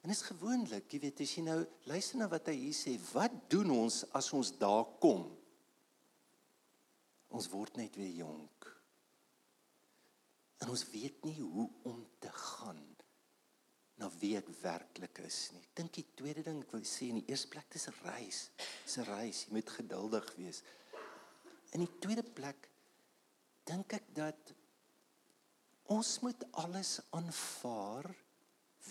En 0.00 0.10
is 0.10 0.22
gewoonlik, 0.24 0.88
jy 0.92 1.00
weet, 1.02 1.20
as 1.20 1.34
jy 1.36 1.42
nou 1.44 1.58
luister 1.90 2.18
na 2.18 2.28
wat 2.32 2.48
hy 2.48 2.56
hier 2.56 2.76
sê, 2.76 2.94
wat 3.12 3.34
doen 3.52 3.70
ons 3.74 4.04
as 4.16 4.30
ons 4.32 4.52
daar 4.56 4.86
kom? 5.02 5.26
Ons 7.36 7.50
word 7.52 7.76
net 7.76 7.98
weer 8.00 8.14
jonk. 8.22 8.70
En 10.64 10.72
ons 10.72 10.86
weet 10.92 11.20
nie 11.28 11.36
hoe 11.40 11.68
om 11.88 12.00
te 12.20 12.32
gaan 12.32 12.80
na 14.00 14.08
wie 14.20 14.32
ek 14.38 14.48
werklik 14.62 15.20
is 15.26 15.50
nie. 15.54 15.62
Dink 15.76 15.92
die 15.98 16.06
tweede 16.16 16.44
ding 16.46 16.62
ek 16.64 16.72
wil 16.72 16.86
sê 16.88 17.10
in 17.12 17.20
die 17.20 17.28
eerste 17.28 17.50
plek 17.52 17.68
dis 17.72 17.88
'n 17.88 17.96
reis. 18.04 18.38
Dis 18.84 18.96
'n 18.98 19.04
reis. 19.04 19.44
Jy 19.44 19.52
moet 19.52 19.70
geduldig 19.70 20.26
wees. 20.36 20.62
In 21.72 21.84
die 21.84 21.98
tweede 22.00 22.24
plek 22.24 22.68
dink 23.64 23.92
ek 23.92 24.06
dat 24.14 24.54
ons 25.84 26.20
moet 26.20 26.44
alles 26.52 27.00
aanvaar 27.10 28.08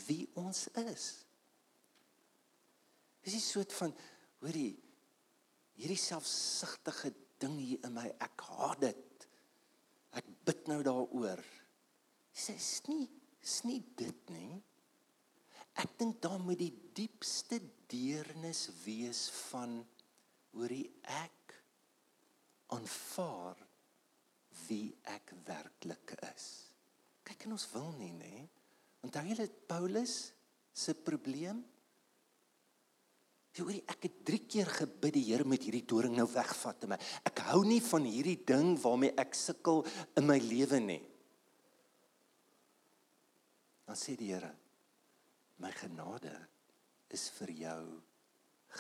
wie 0.08 0.30
ons 0.36 0.68
is. 0.68 1.26
Dis 3.24 3.34
'n 3.36 3.50
soort 3.54 3.74
van 3.74 3.96
hoorie 4.40 4.78
hierdie 5.80 5.98
selfsugtige 5.98 7.14
ding 7.40 7.58
hier 7.58 7.80
in 7.84 7.94
my 7.94 8.08
ek 8.20 8.42
haat 8.42 8.82
dit. 8.82 9.28
Ek 10.12 10.26
bid 10.46 10.68
nou 10.68 10.84
daaroor. 10.84 11.44
Dis 12.34 12.50
is 12.50 12.82
nie 12.88 13.10
is 13.42 13.64
nie 13.64 13.80
dit 13.96 14.30
nie. 14.30 14.62
Ek 15.80 15.96
dink 16.00 16.20
daar 16.24 16.40
moet 16.44 16.60
die 16.60 16.74
diepste 16.98 17.62
deernis 17.90 18.68
wees 18.84 19.28
van 19.50 19.80
hoorie 20.52 20.90
ek 21.24 21.56
aanvaar 22.76 23.58
wie 24.68 24.92
ek 25.10 25.34
werklik 25.48 26.14
is. 26.34 26.48
Kyk 27.26 27.48
en 27.48 27.56
ons 27.56 27.68
wil 27.74 27.92
nie 27.98 28.12
nê. 28.14 28.46
Onthou 29.06 29.24
julle 29.30 29.48
Paulus 29.70 30.16
se 30.76 30.96
probleem? 30.98 31.62
Jy 33.56 33.66
hoorie 33.66 33.84
ek 33.90 34.06
het 34.06 34.18
3 34.28 34.40
keer 34.52 34.70
gebid 34.82 35.16
die 35.16 35.26
Here 35.32 35.48
met 35.48 35.64
hierdie 35.66 35.86
doring 35.88 36.14
nou 36.18 36.28
wegvat 36.30 36.86
en 36.86 36.94
my. 36.94 37.00
Ek 37.28 37.42
hou 37.50 37.64
nie 37.66 37.82
van 37.84 38.06
hierdie 38.06 38.38
ding 38.48 38.76
waarmee 38.84 39.16
ek 39.20 39.38
sukkel 39.38 39.82
in 40.20 40.28
my 40.28 40.38
lewe 40.44 40.80
nie. 40.84 41.02
Dan 43.90 43.98
sê 43.98 44.14
die 44.20 44.30
Here, 44.36 44.52
my 45.60 45.72
genade 45.76 46.34
is 47.14 47.28
vir 47.38 47.52
jou 47.64 47.82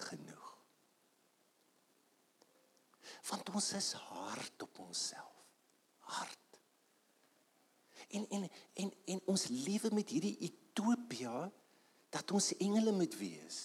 genoeg. 0.05 0.47
Want 3.29 3.49
ons 3.53 3.71
is 3.77 3.91
hard 4.09 4.63
op 4.63 4.79
onsself. 4.85 5.35
Hard. 6.09 6.59
En 8.09 8.25
en 8.29 8.47
en 8.73 8.93
en 9.05 9.21
ons 9.33 9.47
lewe 9.47 9.91
met 9.93 10.09
hierdie 10.09 10.37
utopia 10.49 11.49
dat 12.09 12.31
ons 12.31 12.53
engele 12.57 12.93
moet 12.95 13.17
wees. 13.19 13.59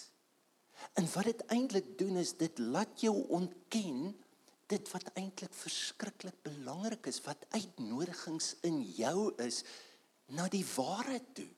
En 0.93 1.07
wat 1.13 1.31
dit 1.31 1.41
eintlik 1.55 1.97
doen 1.97 2.19
is 2.21 2.35
dit 2.37 2.59
laat 2.59 3.01
jou 3.01 3.15
ontken 3.33 4.13
dit 4.69 4.91
wat 4.91 5.11
eintlik 5.13 5.53
verskriklik 5.53 6.37
belangrik 6.45 7.05
is 7.09 7.21
wat 7.25 7.45
uitnodigings 7.53 8.55
in 8.65 8.81
jou 8.97 9.29
is 9.41 9.61
na 10.33 10.47
die 10.49 10.65
waarheid 10.75 11.27
toe. 11.37 11.49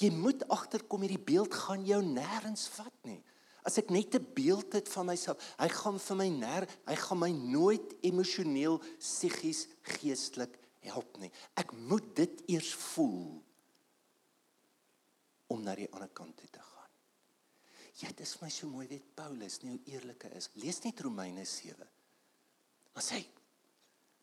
Jy 0.00 0.10
moet 0.14 0.44
agterkom 0.52 1.04
hierdie 1.06 1.22
beeld 1.22 1.54
gaan 1.54 1.86
jou 1.86 2.02
nêrens 2.04 2.66
vat 2.76 2.94
nie. 3.08 3.22
As 3.66 3.78
ek 3.78 3.90
net 3.90 4.14
'n 4.14 4.26
beeld 4.34 4.72
het 4.72 4.88
van 4.88 5.06
myself, 5.06 5.42
hy 5.58 5.68
gaan 5.68 5.98
vir 5.98 6.16
my 6.16 6.28
nêr, 6.28 6.68
hy 6.86 6.94
gaan 6.94 7.18
my 7.18 7.32
nooit 7.32 7.96
emosioneel, 8.02 8.78
psigies, 8.98 9.66
geestelik 9.82 10.54
help 10.86 11.18
nie. 11.18 11.32
Ek 11.58 11.72
moet 11.72 12.14
dit 12.14 12.42
eers 12.46 12.72
voel 12.74 13.42
om 15.46 15.62
na 15.62 15.74
die 15.74 15.88
ander 15.92 16.10
kant 16.14 16.36
toe 16.36 16.48
te 16.50 16.62
gaan. 16.62 16.92
Ja, 18.02 18.08
dit 18.08 18.20
is 18.20 18.40
my 18.40 18.50
so 18.52 18.68
mooi 18.68 18.86
weet 18.86 19.14
Paulus, 19.14 19.62
nie 19.62 19.70
hoe 19.70 19.94
eerlik 19.94 20.22
hy 20.22 20.36
is. 20.36 20.50
Lees 20.54 20.82
net 20.84 21.00
Romeine 21.00 21.44
7. 21.44 21.86
Dan 22.92 23.02
sê 23.02 23.20
hy 23.20 23.26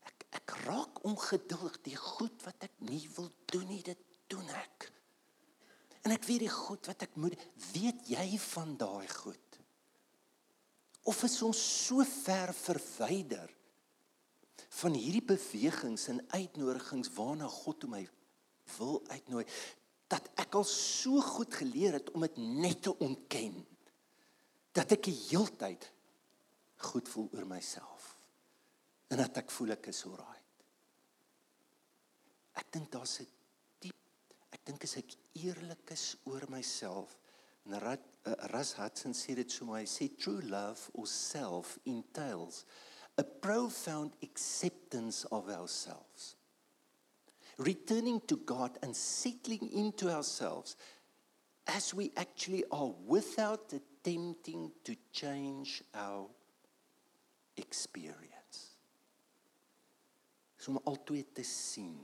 ek 0.10 0.26
ek 0.39 0.56
raak 0.65 1.04
ongeduldig 1.04 1.78
die 1.84 1.95
goed 1.99 2.43
wat 2.47 2.63
ek 2.63 2.80
nie 2.80 3.04
wil 3.17 3.30
doen 3.52 3.67
nie, 3.67 3.84
dit 3.86 3.99
doen 4.32 4.49
ek. 4.49 4.89
En 6.03 6.11
ek 6.11 6.25
weet 6.27 6.43
die 6.45 6.51
goed 6.51 6.87
wat 6.89 7.05
ek 7.05 7.15
moet 7.15 7.35
weet 7.71 8.09
jy 8.11 8.25
van 8.51 8.75
daai 8.79 9.07
goed. 9.07 9.59
Of 11.07 11.23
is 11.27 11.39
ons 11.43 11.59
so 11.59 12.03
ver 12.07 12.51
verwyder 12.55 13.51
van 14.79 14.95
hierdie 14.97 15.23
bewegings 15.25 16.07
en 16.11 16.23
uitnodigings 16.33 17.11
waarna 17.15 17.47
God 17.51 17.87
my 17.91 18.03
wil 18.77 19.01
uitnooi 19.11 19.43
dat 20.11 20.29
ek 20.39 20.55
al 20.57 20.65
so 20.67 21.21
goed 21.23 21.53
geleer 21.55 21.97
het 21.97 22.11
om 22.13 22.23
dit 22.25 22.39
net 22.63 22.83
te 22.85 22.93
ontken 23.03 23.61
dat 24.73 24.95
ek 24.95 25.07
die 25.09 25.17
heeltyd 25.29 25.85
goed 26.89 27.09
voel 27.09 27.29
oor 27.33 27.47
myself 27.49 28.09
en 29.13 29.21
dat 29.21 29.37
ek 29.43 29.51
voel 29.53 29.75
ek 29.75 29.91
is 29.91 30.01
alright. 30.09 30.41
Ek 32.57 32.69
dink 32.73 32.91
daar's 32.91 33.19
'n 33.21 33.29
ek 34.53 34.65
dink 34.67 34.85
as 34.85 34.97
ek 35.01 35.15
eerlik 35.41 35.91
is 35.95 36.13
oor 36.29 36.45
myself 36.53 37.17
en 37.65 37.79
Rat, 37.81 38.03
uh, 38.27 38.35
Ras 38.51 38.73
Hudson 38.77 39.15
sê 39.17 39.35
dit 39.39 39.49
so 39.49 39.65
mooi 39.65 39.81
hy 39.83 39.89
sê 39.89 40.09
true 40.19 40.43
love 40.51 40.91
or 40.93 41.07
self 41.09 41.77
entails 41.89 42.63
a 43.17 43.23
profound 43.23 44.15
acceptance 44.23 45.23
of 45.25 45.49
ourselves. 45.49 46.35
Returning 47.57 48.19
to 48.27 48.37
God 48.37 48.79
and 48.81 48.95
settling 48.95 49.69
into 49.71 50.09
ourselves 50.09 50.75
as 51.67 51.93
we 51.93 52.11
actually 52.17 52.63
are 52.71 52.91
without 53.05 53.71
attempting 53.71 54.71
to 54.83 54.95
change 55.11 55.83
our 55.93 56.27
experience. 57.55 58.73
So 60.57 60.73
om 60.73 60.81
altyd 60.89 61.35
te 61.37 61.45
sien 61.45 61.99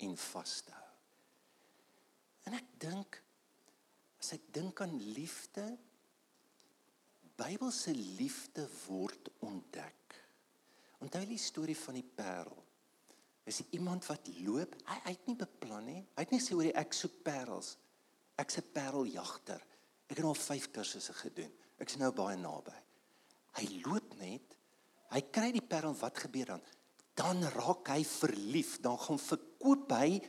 en 0.00 0.16
vas 0.16 0.60
te 0.64 0.72
hou 0.72 0.89
En 2.48 2.56
ek 2.56 2.68
dink 2.80 3.22
as 4.20 4.34
ek 4.36 4.50
dink 4.52 4.80
aan 4.84 4.98
liefde, 5.16 5.64
Bybelse 7.40 7.94
liefde 7.94 8.66
word 8.84 9.30
ontdek. 9.48 10.16
Onthou 11.00 11.22
die 11.24 11.40
storie 11.40 11.76
van 11.78 11.96
die 11.96 12.04
parel. 12.04 12.58
Is 13.48 13.62
iemand 13.72 14.04
wat 14.10 14.28
loop, 14.44 14.74
hy, 14.84 14.98
hy 15.06 15.14
het 15.14 15.30
nie 15.30 15.38
beplan 15.40 15.86
nie. 15.88 16.02
Hy 16.18 16.26
het 16.26 16.34
nie 16.34 16.42
sê 16.44 16.56
oor 16.58 16.68
ek 16.68 16.92
soek 16.96 17.22
parels. 17.24 17.78
Ek's 18.36 18.60
'n 18.60 18.72
pareljagter. 18.74 19.64
Ek 20.10 20.18
het 20.18 20.26
al 20.26 20.34
5 20.34 20.70
kursusse 20.70 21.14
gedoen. 21.14 21.52
Ek's 21.78 21.96
nou 21.96 22.12
baie 22.12 22.36
naby. 22.36 22.76
Hy 23.56 23.66
loop 23.86 24.14
net. 24.18 24.56
Hy 25.10 25.20
kry 25.32 25.50
die 25.52 25.64
parel, 25.64 25.94
wat 25.94 26.18
gebeur 26.18 26.46
dan? 26.46 26.62
Dan 27.14 27.42
raak 27.42 27.88
hy 27.88 28.04
verlief, 28.04 28.80
dan 28.80 28.98
gaan 28.98 29.18
verkoop 29.18 29.90
hy 29.92 30.20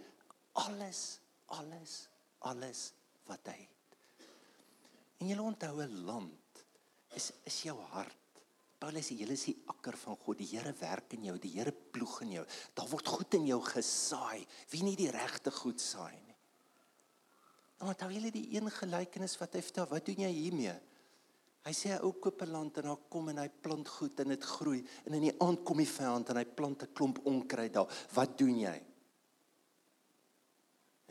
alles, 0.53 1.20
alles, 1.57 2.07
alles 2.47 2.91
wat 3.29 3.51
hy 3.51 3.57
het. 3.59 4.27
En 5.21 5.29
jy 5.29 5.37
onthou 5.37 5.81
'n 5.81 6.05
land 6.05 6.65
is 7.15 7.31
is 7.45 7.61
jou 7.63 7.77
hart. 7.91 8.17
Paulus 8.81 9.05
sê 9.05 9.13
julle 9.19 9.35
is 9.37 9.45
die 9.45 9.61
akker 9.69 9.97
van 9.97 10.17
God. 10.17 10.37
Die 10.37 10.57
Here 10.57 10.73
werk 10.73 11.13
in 11.13 11.23
jou, 11.23 11.37
die 11.37 11.51
Here 11.53 11.71
ploeg 11.71 12.21
in 12.21 12.31
jou. 12.31 12.45
Daar 12.73 12.87
word 12.89 13.07
goed 13.07 13.33
in 13.33 13.45
jou 13.45 13.61
gesaai. 13.61 14.47
Wie 14.69 14.81
nie 14.83 14.95
die 14.95 15.11
regte 15.11 15.51
goed 15.51 15.79
saai 15.79 16.17
nie. 16.25 16.35
Dan 17.77 17.91
onthou 17.93 18.09
julle 18.11 18.31
die 18.31 18.55
een 18.55 18.71
gelykenis 18.71 19.37
wat 19.37 19.53
hy 19.53 19.61
vertel, 19.61 19.85
wat 19.85 20.05
doen 20.05 20.23
jy 20.23 20.31
hiermee? 20.31 20.73
Hy 21.61 21.73
sê 21.77 21.93
'n 21.93 22.01
ou 22.01 22.13
koop 22.13 22.41
'n 22.41 22.51
land 22.51 22.77
en 22.77 22.83
dan 22.83 22.99
kom 23.09 23.29
en 23.29 23.37
hy 23.37 23.49
plant 23.49 23.87
goed 23.87 24.19
en 24.19 24.29
dit 24.29 24.43
groei 24.43 24.83
en 25.05 25.13
in 25.13 25.21
die 25.21 25.39
aand 25.39 25.63
kom 25.63 25.77
die 25.77 25.85
vyand 25.85 26.29
en 26.29 26.37
hy 26.37 26.45
plant 26.45 26.83
'n 26.83 26.93
klomp 26.93 27.25
onkruid 27.25 27.73
daar. 27.73 27.87
Wat 28.13 28.37
doen 28.37 28.59
jy? 28.59 28.90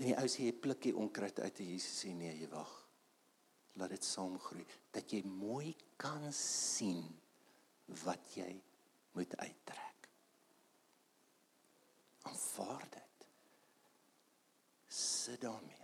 En 0.00 0.06
die 0.08 0.16
ou 0.16 0.28
sê 0.32 0.46
jy 0.48 0.56
pluk 0.56 0.80
die 0.86 0.96
onkruid 0.96 1.42
uit 1.44 1.58
en 1.60 1.72
Jesus 1.74 1.98
sê 2.02 2.14
nee, 2.16 2.32
jy 2.40 2.48
wag. 2.48 2.72
Laat 3.76 3.92
dit 3.92 4.06
saamgroei 4.06 4.64
dat 4.94 5.12
jy 5.12 5.20
mooi 5.28 5.74
kan 6.00 6.24
sien 6.34 7.04
wat 8.04 8.32
jy 8.38 8.48
moet 9.12 9.36
uittrek. 9.36 10.08
Aanvaar 12.30 12.86
dit. 12.96 13.28
Sit 14.88 15.44
daarmee. 15.44 15.76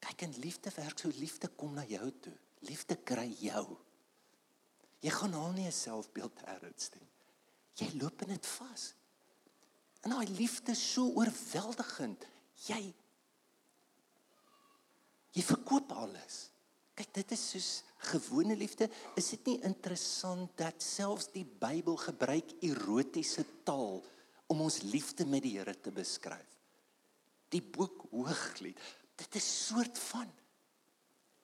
Kyk 0.00 0.24
en 0.26 0.38
liefde 0.40 0.72
werk 0.74 0.98
so 0.98 1.12
liefde 1.20 1.48
kom 1.60 1.76
na 1.76 1.84
jou 1.88 2.08
toe. 2.24 2.34
Liefde 2.66 2.96
kry 2.96 3.28
jou. 3.40 3.66
Jy 5.04 5.12
gaan 5.16 5.36
haal 5.36 5.52
nie 5.52 5.66
'n 5.66 5.72
selfbeeld 5.72 6.40
erns 6.44 6.90
nie. 6.96 7.08
Jy 7.76 8.00
loop 8.00 8.22
in 8.22 8.28
dit 8.28 8.46
vas. 8.46 8.94
En 10.00 10.14
daai 10.14 10.28
liefde 10.32 10.74
so 10.74 11.10
oorweldigend. 11.18 12.24
Jy 12.66 12.82
jy 15.30 15.42
verkoop 15.46 15.92
alles. 15.94 16.48
Kyk, 16.98 17.12
dit 17.20 17.34
is 17.36 17.42
soos 17.52 17.68
gewone 18.10 18.56
liefde. 18.58 18.88
Is 19.20 19.30
dit 19.36 19.52
nie 19.52 19.60
interessant 19.68 20.50
dat 20.58 20.82
selfs 20.82 21.30
die 21.32 21.46
Bybel 21.46 21.96
gebruik 22.00 22.56
erotiese 22.66 23.44
taal 23.68 24.00
om 24.50 24.64
ons 24.66 24.80
liefde 24.90 25.24
met 25.28 25.44
die 25.46 25.54
Here 25.58 25.76
te 25.78 25.92
beskryf? 25.94 26.58
Die 27.54 27.62
boek 27.62 28.08
Hooglied. 28.10 28.78
Dit 29.20 29.38
is 29.38 29.48
soort 29.68 29.98
van 30.10 30.28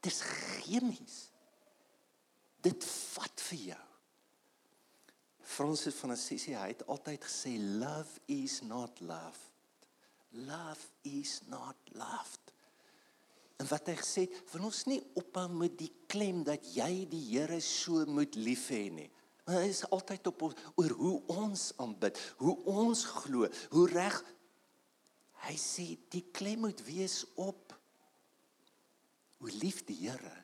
dis 0.03 0.21
chemies. 0.23 1.16
Dit 2.62 2.85
vat 2.85 3.47
vir 3.51 3.62
jou. 3.73 3.86
Francis 5.46 5.94
van 6.00 6.11
Assisi 6.16 6.56
hy 6.59 6.72
het 6.72 6.82
altyd 6.90 7.22
gesê 7.22 7.54
love 7.78 8.20
is 8.26 8.61
not 8.66 9.00
loved. 9.00 9.52
Love 10.46 10.90
is 11.06 11.40
not 11.46 11.76
loved. 11.94 12.52
En 13.56 13.68
wat 13.70 13.87
hy 13.88 13.94
gesê 13.96 14.26
het, 14.26 14.40
wil 14.52 14.66
ons 14.68 14.82
nie 14.90 14.98
ophou 15.16 15.46
met 15.54 15.78
die 15.78 15.92
klem 16.11 16.42
dat 16.44 16.66
jy 16.74 17.06
die 17.09 17.22
Here 17.30 17.61
so 17.64 18.04
moet 18.11 18.37
lief 18.37 18.66
hê 18.74 18.88
nie. 18.92 19.09
Maar 19.46 19.62
hy 19.62 19.70
is 19.70 19.85
altyd 19.94 20.26
op 20.32 20.42
oor 20.50 20.96
hoe 20.98 21.14
ons 21.32 21.70
aanbid, 21.80 22.18
hoe 22.42 22.56
ons 22.68 23.04
glo, 23.22 23.48
hoe 23.72 23.87
reg 23.94 24.18
hy 25.46 25.54
sê 25.61 25.92
die 26.11 26.24
klem 26.35 26.66
moet 26.66 26.82
wees 26.85 27.22
op 27.38 27.70
hoe 29.38 29.52
lief 29.62 29.85
die 29.87 30.02
Here 30.02 30.35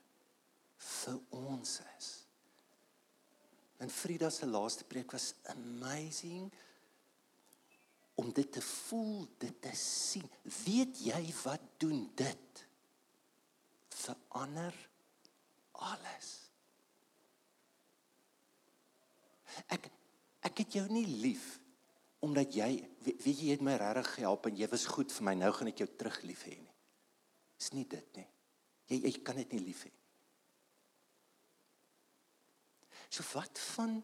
vir 0.79 1.19
ons 1.35 1.81
is. 1.99 2.13
En 3.83 3.91
Frida 3.91 4.31
se 4.31 4.47
laaste 4.47 4.85
preek 4.87 5.11
was 5.11 5.33
amazing 5.43 6.53
om 8.15 8.33
dit 8.33 8.53
te 8.53 8.63
voel, 8.63 9.27
dit 9.39 9.57
te 9.61 9.73
sien. 9.75 10.29
Weet 10.65 11.01
jy 11.03 11.23
wat 11.43 11.65
doen 11.83 12.05
dit? 12.15 12.63
Verander 13.89 14.77
alles. 15.83 16.31
Ek 19.67 19.91
ek 20.43 20.63
het 20.65 20.75
jou 20.79 20.85
nie 20.91 21.07
lief 21.23 21.45
omdat 22.23 22.55
jy 22.55 22.69
weet 23.03 23.27
jy 23.43 23.51
het 23.51 23.63
my 23.67 23.75
regtig 23.79 24.13
gehelp 24.17 24.47
en 24.47 24.59
jy 24.59 24.69
was 24.71 24.87
goed 24.91 25.11
vir 25.15 25.27
my. 25.27 25.35
Nou 25.39 25.51
gaan 25.55 25.71
ek 25.73 25.83
jou 25.83 25.89
terug 25.99 26.21
lief 26.27 26.47
hê 26.47 26.55
nie. 26.55 26.77
Dis 27.59 27.75
nie 27.75 27.87
dit 27.91 28.19
nie. 28.19 28.29
Jy 28.91 29.01
jy 29.09 29.13
kan 29.27 29.43
dit 29.43 29.59
nie 29.59 29.65
lief 29.67 29.83
hê. 29.89 29.93
So 33.13 33.25
wat 33.35 33.61
van 33.75 33.99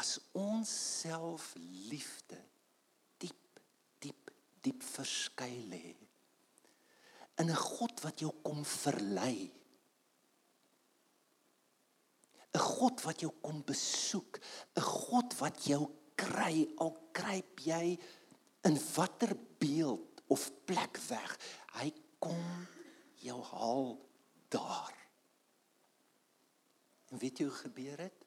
as 0.00 0.16
ons 0.34 0.70
self 1.00 1.52
liefde 1.90 2.40
diep 3.22 3.60
diep 4.02 4.32
diep 4.64 4.82
verskuil 4.82 5.68
lê? 5.70 5.94
In 7.38 7.50
'n 7.50 7.54
God 7.54 8.00
wat 8.02 8.18
jou 8.18 8.32
kom 8.42 8.64
verlei. 8.64 9.52
'n 12.54 12.58
God 12.58 13.02
wat 13.06 13.20
jou 13.20 13.32
kom 13.40 13.62
besoek. 13.62 14.40
'n 14.76 14.82
God 14.82 15.38
wat 15.38 15.66
jou 15.70 15.86
kry 16.16 16.66
al 16.78 16.94
kruip 17.12 17.60
jy 17.60 17.98
in 18.64 18.78
watter 18.94 19.36
beeld 19.58 20.22
of 20.26 20.50
plek 20.64 20.98
weg 21.08 21.38
hy 21.78 21.92
kom 22.18 22.66
jou 23.22 23.40
haal 23.42 23.98
daar. 24.48 24.94
En 27.10 27.18
weet 27.18 27.38
jy 27.38 27.46
hoe 27.46 27.58
gebeur 27.62 27.96
dit 27.96 28.23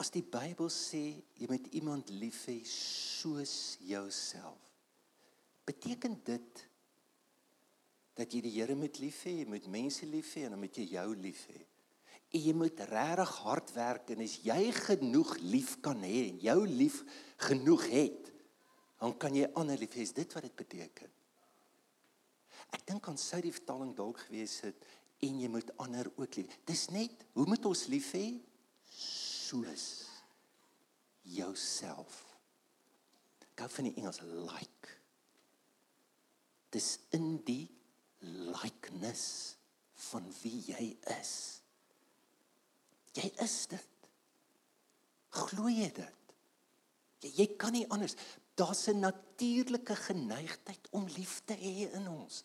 As 0.00 0.08
die 0.14 0.24
Bybel 0.24 0.70
sê 0.72 1.02
jy 1.36 1.46
moet 1.50 1.66
iemand 1.76 2.08
lief 2.16 2.46
hê 2.48 2.56
soos 2.64 3.76
jouself. 3.84 4.60
Beteken 5.68 6.16
dit 6.24 6.62
dat 8.16 8.32
jy 8.32 8.40
die 8.44 8.54
Here 8.54 8.76
moet 8.76 8.96
lief 9.02 9.20
hê, 9.28 9.36
jy 9.42 9.48
moet 9.48 9.68
mense 9.68 10.08
lief 10.08 10.32
hê 10.36 10.46
en 10.46 10.56
dan 10.56 10.62
moet 10.62 10.80
jy 10.80 10.86
jou 10.94 11.06
lief 11.20 11.44
hê. 11.52 11.60
En 12.30 12.44
jy 12.46 12.54
moet 12.56 12.80
regtig 12.88 13.32
hard 13.44 13.72
werk 13.76 14.12
en 14.14 14.24
as 14.24 14.38
jy 14.46 14.60
genoeg 14.76 15.34
lief 15.44 15.76
kan 15.84 16.00
hê 16.06 16.30
en 16.30 16.40
jou 16.46 16.58
lief 16.68 17.00
genoeg 17.48 17.86
het, 17.92 18.30
dan 19.00 19.16
kan 19.20 19.36
jy 19.36 19.48
ander 19.58 19.80
lief 19.80 19.96
hê. 19.98 20.04
Is 20.06 20.16
dit 20.16 20.36
wat 20.36 20.48
dit 20.48 20.56
beteken? 20.56 21.12
Ek 22.70 22.86
dink 22.88 23.08
aan 23.10 23.18
sou 23.20 23.40
die 23.42 23.52
vertaling 23.52 23.92
dalk 23.98 24.22
gewees 24.28 24.60
het 24.64 24.88
en 25.26 25.40
jy 25.42 25.48
moet 25.52 25.72
ander 25.82 26.08
ook 26.16 26.38
lief. 26.38 26.56
Dis 26.68 26.88
net, 26.94 27.26
hoe 27.36 27.44
moet 27.48 27.68
ons 27.68 27.88
lief 27.92 28.14
hê? 28.16 28.28
Soos 29.50 29.86
jouself. 31.26 32.24
Gou 33.58 33.68
van 33.68 33.88
die 33.88 33.96
Engels 33.98 34.22
like. 34.22 34.96
Dis 36.70 36.94
in 37.16 37.40
die 37.46 37.66
likeness 38.20 39.56
van 40.10 40.28
wie 40.40 40.58
jy 40.70 40.84
is. 41.18 41.34
Jy 43.18 43.26
is 43.42 43.56
dit. 43.72 43.88
Glo 45.34 45.70
jy 45.70 45.90
dit? 45.94 46.34
Jy, 47.20 47.32
jy 47.42 47.48
kan 47.60 47.74
nie 47.74 47.86
anders. 47.90 48.16
Daar's 48.56 48.86
'n 48.88 49.00
natuurlike 49.00 49.96
geneigtheid 49.96 50.88
om 50.90 51.06
lief 51.16 51.40
te 51.44 51.54
hê 51.54 51.90
in 51.92 52.08
ons. 52.08 52.44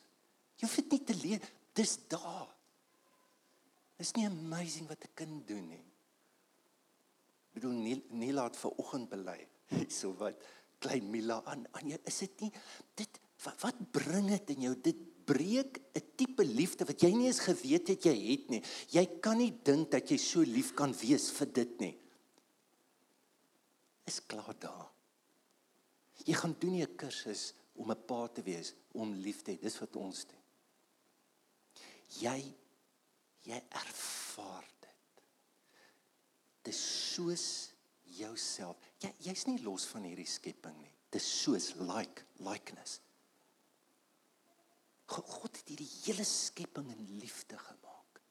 Jy 0.57 0.67
hoef 0.67 0.75
dit 0.75 0.91
nie 0.91 1.03
te 1.03 1.15
leer, 1.15 1.41
dis 1.73 1.97
daar. 2.07 2.49
Dis 3.97 4.13
nie 4.15 4.25
amazing 4.25 4.87
wat 4.87 5.03
'n 5.03 5.13
kind 5.13 5.47
doen 5.47 5.67
nie 5.69 5.94
bedoel 7.55 7.75
nie 7.81 7.97
nie 8.09 8.33
laat 8.33 8.57
ver 8.59 8.77
oggend 8.81 9.09
bely 9.09 9.39
so 9.99 10.13
wat 10.19 10.41
klein 10.79 11.09
Mila 11.09 11.41
aan 11.45 11.65
aan 11.71 11.93
jou 11.95 12.01
is 12.05 12.19
dit 12.25 12.47
nie 12.47 12.51
dit 12.99 13.21
wat, 13.43 13.59
wat 13.61 13.83
bring 13.91 14.29
dit 14.31 14.55
in 14.55 14.67
jou? 14.67 14.73
Dit 14.79 15.01
breek 15.25 15.81
'n 15.93 16.03
tipe 16.15 16.43
liefde 16.45 16.85
wat 16.85 17.01
jy 17.01 17.11
nie 17.11 17.27
eens 17.27 17.39
geweet 17.39 17.87
het 17.87 18.05
jy 18.05 18.15
het 18.31 18.49
nie. 18.49 18.61
Jy 18.89 19.05
kan 19.19 19.37
nie 19.37 19.51
dink 19.63 19.91
dat 19.91 20.09
jy 20.09 20.17
so 20.17 20.41
lief 20.41 20.73
kan 20.73 20.93
wees 20.93 21.31
vir 21.31 21.47
dit 21.47 21.79
nie. 21.79 21.97
Is 24.05 24.21
klaar 24.21 24.55
daar. 24.59 24.91
Jy 26.25 26.33
gaan 26.33 26.55
doen 26.59 26.81
'n 26.81 26.95
kursus 26.95 27.53
om 27.75 27.91
'n 27.91 28.05
pa 28.05 28.27
te 28.27 28.41
wees 28.41 28.73
om 28.93 29.13
lief 29.13 29.41
te 29.41 29.51
hê. 29.51 29.59
Dis 29.59 29.79
wat 29.79 29.95
ons 29.95 30.25
doen. 30.25 30.43
Jy 32.21 32.53
jy 33.43 33.61
ervaar 33.69 34.65
dis 36.65 36.81
soos 37.13 37.45
jouself. 38.17 38.79
Jy 39.03 39.11
jy's 39.27 39.45
nie 39.49 39.61
los 39.63 39.87
van 39.91 40.07
hierdie 40.07 40.27
skepping 40.29 40.77
nie. 40.79 40.91
Dis 41.13 41.25
soos 41.43 41.73
like 41.79 42.25
likeness. 42.43 42.99
God 45.05 45.51
het 45.53 45.67
hierdie 45.69 45.89
hele 46.05 46.25
skepping 46.25 46.89
in 46.93 47.03
liefde 47.21 47.59
gemaak. 47.61 48.21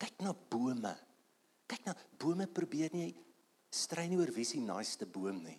Kyk 0.00 0.22
na 0.24 0.34
bome. 0.34 0.94
Kyk 1.70 1.88
na 1.88 1.96
bome 2.20 2.46
probeer 2.46 2.94
nie 2.94 3.10
stry 3.70 4.08
nie 4.10 4.18
oor 4.18 4.32
wie 4.34 4.46
se 4.46 4.58
naaste 4.62 5.06
boom 5.06 5.42
nie. 5.44 5.58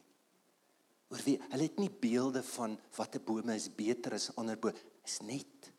Oor 1.12 1.23
wie 1.27 1.38
hulle 1.43 1.67
het 1.67 1.80
nie 1.80 1.91
beelde 1.91 2.43
van 2.54 2.77
watter 2.97 3.23
bome 3.23 3.56
is 3.56 3.69
beter 3.71 4.15
as 4.15 4.32
ander 4.39 4.60
bome. 4.60 4.80
Is 5.08 5.19
net 5.25 5.71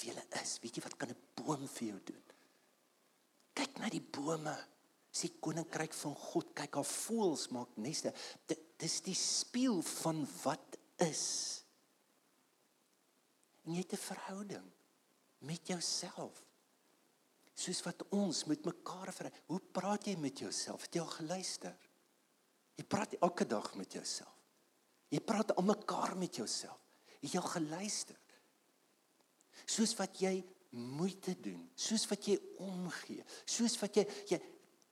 wie 0.00 0.12
hulle 0.12 0.24
is. 0.40 0.58
Weet 0.62 0.76
jy 0.76 0.84
wat 0.84 0.96
kan 0.96 1.10
'n 1.12 1.20
boom 1.36 1.66
vir 1.68 1.88
jou 1.88 2.00
doen? 2.12 2.24
Kyk 3.54 3.78
na 3.78 3.88
die 3.88 4.04
bome 4.04 4.56
Dis 5.10 5.26
die 5.26 5.36
koninkryk 5.42 5.94
van 5.96 6.14
God. 6.14 6.52
Kyk, 6.54 6.78
haar 6.78 6.86
voels 6.86 7.48
maak 7.54 7.74
neste. 7.82 8.12
Dit 8.46 8.62
dis 8.80 9.00
die 9.04 9.16
spieël 9.18 9.82
van 10.00 10.22
wat 10.44 10.78
is. 11.02 11.64
En 13.66 13.74
jy 13.74 13.82
het 13.82 13.92
'n 13.92 14.06
verhouding 14.06 14.70
met 15.38 15.66
jouself. 15.66 16.44
Soos 17.54 17.82
wat 17.82 18.08
ons 18.08 18.44
met 18.44 18.64
mekaar 18.64 19.12
ver. 19.12 19.32
Hoe 19.46 19.60
praat 19.60 20.06
jy 20.06 20.16
met 20.16 20.38
jouself? 20.38 20.82
Het 20.82 20.94
jy 20.94 21.00
al 21.00 21.16
geluister? 21.18 21.76
Jy 22.76 22.84
praat 22.84 23.12
elke 23.20 23.46
dag 23.46 23.74
met 23.74 23.92
jouself. 23.92 24.36
Jy 25.08 25.20
praat 25.20 25.56
aan 25.56 25.64
mekaar 25.64 26.16
met 26.16 26.36
jouself. 26.36 26.78
Het 27.20 27.32
jy 27.32 27.40
al 27.40 27.48
geluister? 27.48 28.16
Soos 29.66 29.94
wat 29.98 30.20
jy 30.20 30.44
moeite 30.70 31.34
doen, 31.42 31.62
soos 31.74 32.06
wat 32.10 32.26
jy 32.30 32.36
omgee, 32.62 33.24
soos 33.44 33.74
wat 33.80 33.96
jy 33.98 34.04
jy 34.30 34.38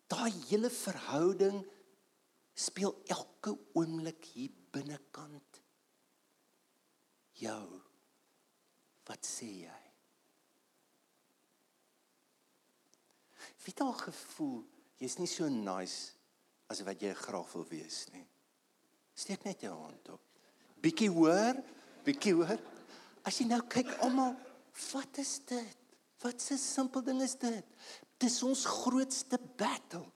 daai 0.09 0.33
hele 0.49 0.71
verhouding 0.73 1.61
speel 2.59 2.95
elke 3.13 3.55
oomblik 3.79 4.25
hier 4.33 4.55
binnekant 4.73 5.61
jou. 7.39 7.67
Wat 9.09 9.25
sê 9.25 9.49
jy? 9.65 9.77
Wie 13.63 13.73
het 13.73 13.85
al 13.85 13.95
gevoel 14.01 14.63
jy's 14.99 15.19
nie 15.21 15.31
so 15.31 15.49
nice 15.53 16.17
as 16.73 16.83
wat 16.87 17.01
jy 17.03 17.15
graag 17.17 17.53
wil 17.55 17.67
wees 17.71 18.07
nie? 18.13 18.25
Steek 19.19 19.45
net 19.47 19.63
jou 19.65 19.75
hand 19.75 20.13
op. 20.15 20.23
Bietjie 20.83 21.11
hoor, 21.11 21.59
bietjie 22.07 22.35
hoor. 22.39 22.59
As 23.27 23.41
jy 23.41 23.49
nou 23.49 23.61
kyk 23.71 23.91
almal, 24.05 24.37
wat 24.93 25.19
is 25.23 25.39
dit? 25.47 25.77
Wat 26.23 26.35
'n 26.35 26.59
simpel 26.59 27.03
ding 27.03 27.23
is 27.23 27.35
dit? 27.35 27.67
Dis 28.19 28.41
ons 28.47 28.65
grootste 28.67 29.39
battle. 29.61 30.07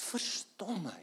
Verstom 0.00 0.82
my. 0.88 0.98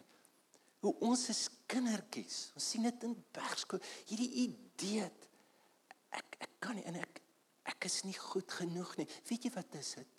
Hoe 0.83 0.93
ons 1.07 1.23
is 1.31 1.47
kindertjies. 1.69 2.51
Ons 2.57 2.69
sien 2.73 2.85
dit 2.87 3.07
in 3.07 3.15
bergskool. 3.35 3.81
Hierdie 4.09 4.31
idee 4.47 5.07
ek 6.17 6.37
ek 6.45 6.53
kan 6.63 6.77
nie 6.77 6.85
en 6.89 6.99
ek 7.01 7.23
ek 7.67 7.87
is 7.89 8.01
nie 8.07 8.15
goed 8.15 8.51
genoeg 8.59 8.93
nie. 8.99 9.07
Weet 9.27 9.47
jy 9.47 9.51
wat 9.55 9.75
is 9.79 9.95
dit? 9.99 10.13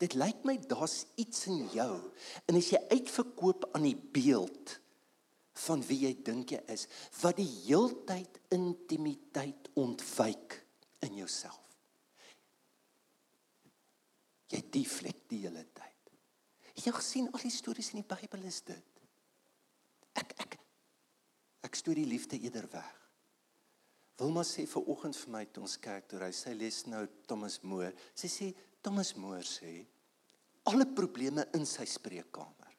Dit 0.00 0.16
lyk 0.16 0.42
my 0.44 0.56
daar's 0.68 1.04
iets 1.20 1.46
in 1.48 1.62
jou 1.72 1.92
en 2.48 2.58
as 2.58 2.72
jy 2.72 2.80
uitverkoop 2.92 3.70
aan 3.76 3.86
die 3.88 3.96
beeld 3.96 4.76
van 5.66 5.80
wie 5.88 6.02
jy 6.04 6.12
dink 6.24 6.52
jy 6.52 6.60
is, 6.72 6.84
wat 7.22 7.38
die 7.40 7.48
heeltyd 7.48 8.40
intimiteit 8.52 9.70
ontwyk 9.80 10.58
in 11.06 11.16
jouself. 11.22 11.65
Jy 14.52 14.60
deflek 14.70 15.24
die 15.30 15.42
hele 15.44 15.64
tyd. 15.74 16.12
Jy 16.76 16.92
gesien 16.92 17.30
al 17.32 17.42
die 17.42 17.50
stories 17.50 17.90
in 17.94 18.02
die 18.02 18.08
Bybel 18.08 18.44
is 18.46 18.60
dit. 18.66 19.02
Ek 20.16 20.34
ek 20.44 20.58
ek 21.66 21.78
stoor 21.78 21.98
die 21.98 22.06
liefde 22.06 22.38
eerder 22.38 22.68
weg. 22.70 22.92
Wilma 24.20 24.44
sê 24.48 24.64
ver 24.70 24.86
oggend 24.88 25.16
vir 25.18 25.32
my 25.34 25.42
toe 25.50 25.64
ons 25.66 25.76
kerk 25.82 26.06
toe 26.08 26.20
ry, 26.22 26.30
sy 26.32 26.54
lees 26.56 26.84
nou 26.88 27.02
Thomas 27.28 27.58
More. 27.62 27.90
Sy 28.16 28.30
sê 28.32 28.52
Thomas 28.84 29.12
More 29.18 29.42
sê 29.44 29.72
alle 30.66 30.86
probleme 30.88 31.44
in 31.54 31.66
sy 31.68 31.84
spreekkamer 31.86 32.72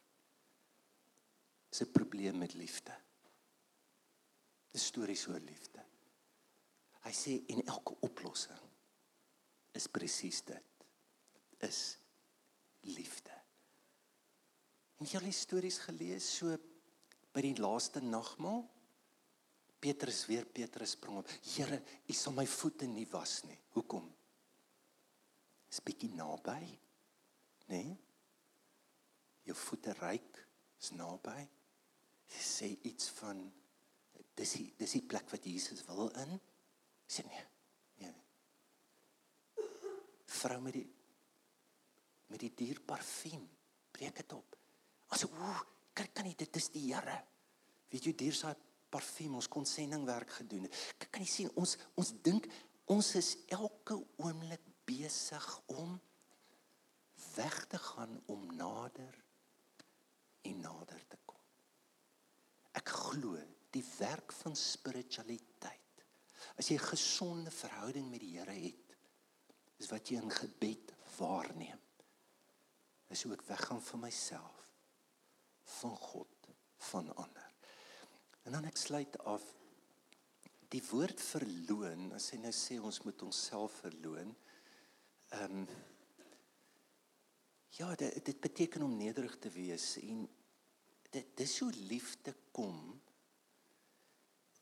is 1.72 1.82
'n 1.82 1.92
probleem 1.92 2.38
met 2.38 2.54
liefde. 2.54 2.96
Dis 4.72 4.86
stories 4.86 5.28
oor 5.28 5.40
liefde. 5.40 5.84
Hy 7.04 7.12
sê 7.12 7.44
en 7.48 7.62
elke 7.66 7.96
oplossing 8.00 8.66
is 9.74 9.88
presies 9.88 10.42
dit. 10.42 10.77
Is 11.66 11.98
liefde. 12.82 13.34
En 14.98 15.06
jy 15.06 15.20
al 15.20 15.30
die 15.30 15.36
stories 15.36 15.80
gelees 15.86 16.28
so 16.40 16.54
by 17.34 17.44
die 17.46 17.58
laaste 17.62 18.02
nagmaal? 18.02 18.64
Petrus 19.78 20.24
weer 20.26 20.46
Petrus 20.50 20.96
spring 20.96 21.20
op. 21.22 21.30
Here, 21.54 21.78
U 22.10 22.14
sal 22.18 22.34
my 22.34 22.48
voete 22.50 22.88
nie 22.90 23.06
was 23.12 23.44
nie. 23.46 23.58
Hoekom? 23.76 24.08
Is 25.70 25.84
bietjie 25.86 26.10
naby. 26.18 26.62
Né? 27.68 27.78
Nee? 27.84 27.96
Jou 29.48 29.56
voete 29.56 29.94
ryk 30.02 30.42
is 30.82 30.92
naby. 30.98 31.38
Jy 32.34 32.42
sê 32.44 32.72
iets 32.90 33.12
van 33.22 33.40
dis 34.38 34.58
die 34.58 34.66
dis 34.82 34.98
die 34.98 35.06
plek 35.08 35.30
wat 35.32 35.46
Jesus 35.48 35.86
wil 35.88 36.10
in. 36.24 36.34
Sê 37.08 37.24
nee. 37.30 37.46
Nee. 38.02 38.16
Vrou 40.42 40.60
met 40.66 40.76
die 40.76 40.88
met 42.32 42.44
die 42.44 42.54
duur 42.56 42.80
parfuum, 42.86 43.46
breek 43.96 44.16
dit 44.20 44.34
op. 44.36 44.56
Aso, 45.16 45.30
ooh, 45.40 45.62
kyk 45.98 46.14
kan 46.14 46.28
nie 46.28 46.36
dit 46.38 46.60
is 46.60 46.70
die 46.74 46.86
Here. 46.90 47.18
Weet 47.92 48.10
jy 48.10 48.14
duur 48.20 48.36
sy 48.36 48.54
parfuum 48.92 49.38
ons 49.40 49.50
kon 49.52 49.66
sendingwerk 49.68 50.36
gedoen 50.40 50.68
het. 50.68 50.82
Kyk 51.00 51.12
kan 51.16 51.26
jy 51.26 51.32
sien 51.32 51.54
ons 51.56 51.78
ons 52.00 52.14
dink 52.24 52.50
ons 52.92 53.14
is 53.20 53.34
elke 53.52 53.98
oomblik 54.22 54.64
besig 54.88 55.48
om 55.76 55.98
weg 57.36 57.58
te 57.72 57.80
gaan 57.82 58.14
om 58.32 58.46
nader 58.56 59.18
en 60.48 60.62
nader 60.64 61.02
te 61.12 61.20
kom. 61.26 61.42
Ek 62.78 62.94
glo 63.10 63.36
die 63.76 63.84
werk 63.98 64.32
van 64.44 64.56
spiritualiteit 64.56 65.88
As 66.58 66.70
jy 66.70 66.78
'n 66.78 66.90
gesonde 66.90 67.52
verhouding 67.52 68.10
met 68.10 68.20
die 68.20 68.38
Here 68.38 68.52
het, 68.52 68.96
is 69.78 69.90
wat 69.90 70.10
jy 70.10 70.22
in 70.22 70.32
gebed 70.32 70.94
waarneem. 71.18 71.80
Is 73.08 73.26
ook 73.26 73.42
weggaan 73.42 73.82
van 73.82 74.00
myself, 74.00 74.72
van 75.64 75.96
God, 75.98 76.48
van 76.78 77.16
ander. 77.16 77.54
En 78.44 78.52
dan 78.52 78.68
ek 78.68 78.78
sluit 78.78 79.18
af 79.24 79.44
die 80.68 80.84
woord 80.90 81.22
verloon, 81.22 82.12
as 82.16 82.30
hy 82.34 82.42
nou 82.44 82.52
sê 82.56 82.80
ons 82.80 83.02
moet 83.08 83.22
onsself 83.28 83.84
verloon. 83.84 84.36
Ehm 85.36 85.62
um, 85.62 85.70
Ja, 87.78 87.92
dit 87.96 88.26
dit 88.26 88.40
beteken 88.42 88.82
om 88.82 88.96
nederig 88.98 89.36
te 89.38 89.50
wees 89.54 90.00
en 90.02 90.24
dit 91.14 91.28
dis 91.38 91.52
hoe 91.60 91.70
liefde 91.72 92.34
kom 92.52 92.80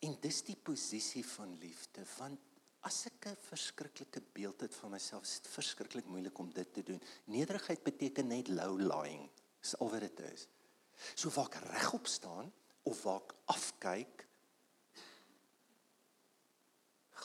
En 0.06 0.18
dis 0.22 0.42
die 0.46 0.58
posisie 0.58 1.24
van 1.26 1.56
liefde 1.62 2.04
want 2.18 2.55
as 2.86 3.06
ek 3.10 3.26
'n 3.32 3.38
verskriklike 3.50 4.22
beeld 4.34 4.62
het 4.62 4.76
van 4.76 4.92
myself, 4.92 5.24
is 5.24 5.40
dit 5.42 5.52
verskriklik 5.52 6.06
moeilik 6.06 6.38
om 6.38 6.52
dit 6.54 6.74
te 6.74 6.84
doen. 6.84 7.02
Nederigheid 7.26 7.84
beteken 7.84 8.28
net 8.28 8.48
low 8.48 8.78
lying. 8.80 9.30
Dis 9.60 9.78
al 9.80 9.90
wat 9.90 10.00
dit 10.00 10.20
is. 10.20 10.48
So 11.16 11.30
waar 11.30 11.50
ek 11.50 11.56
regop 11.74 12.08
staan 12.08 12.54
of 12.84 13.02
waar 13.04 13.22
ek 13.22 13.34
afkyk, 13.46 14.28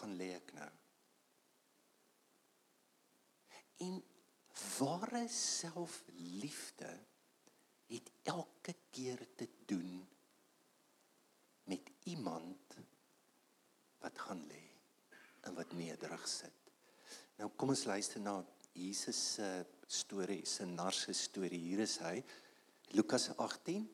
gaan 0.01 0.17
lê 0.17 0.31
ek 0.35 0.53
nou. 0.57 0.71
En 3.85 4.03
ware 4.79 5.29
selfliefde 5.29 6.91
het 7.87 8.11
elke 8.23 8.75
keer 8.91 9.27
te 9.37 9.49
doen 9.67 10.09
met 11.65 11.91
iemand 12.05 12.77
wat 14.01 14.19
gaan 14.19 14.47
lê 14.49 14.60
en 15.47 15.57
wat 15.57 15.73
nederig 15.77 16.27
sit. 16.29 16.73
Nou 17.41 17.51
kom 17.57 17.73
ons 17.73 17.85
luister 17.89 18.21
na 18.23 18.39
Jesus 18.77 19.21
se 19.35 19.49
storie, 19.91 20.43
se 20.47 20.67
narse 20.69 21.13
storie. 21.17 21.61
Hier 21.61 21.83
is 21.85 21.97
hy. 22.05 22.21
Lukas 22.95 23.31
18. 23.37 23.87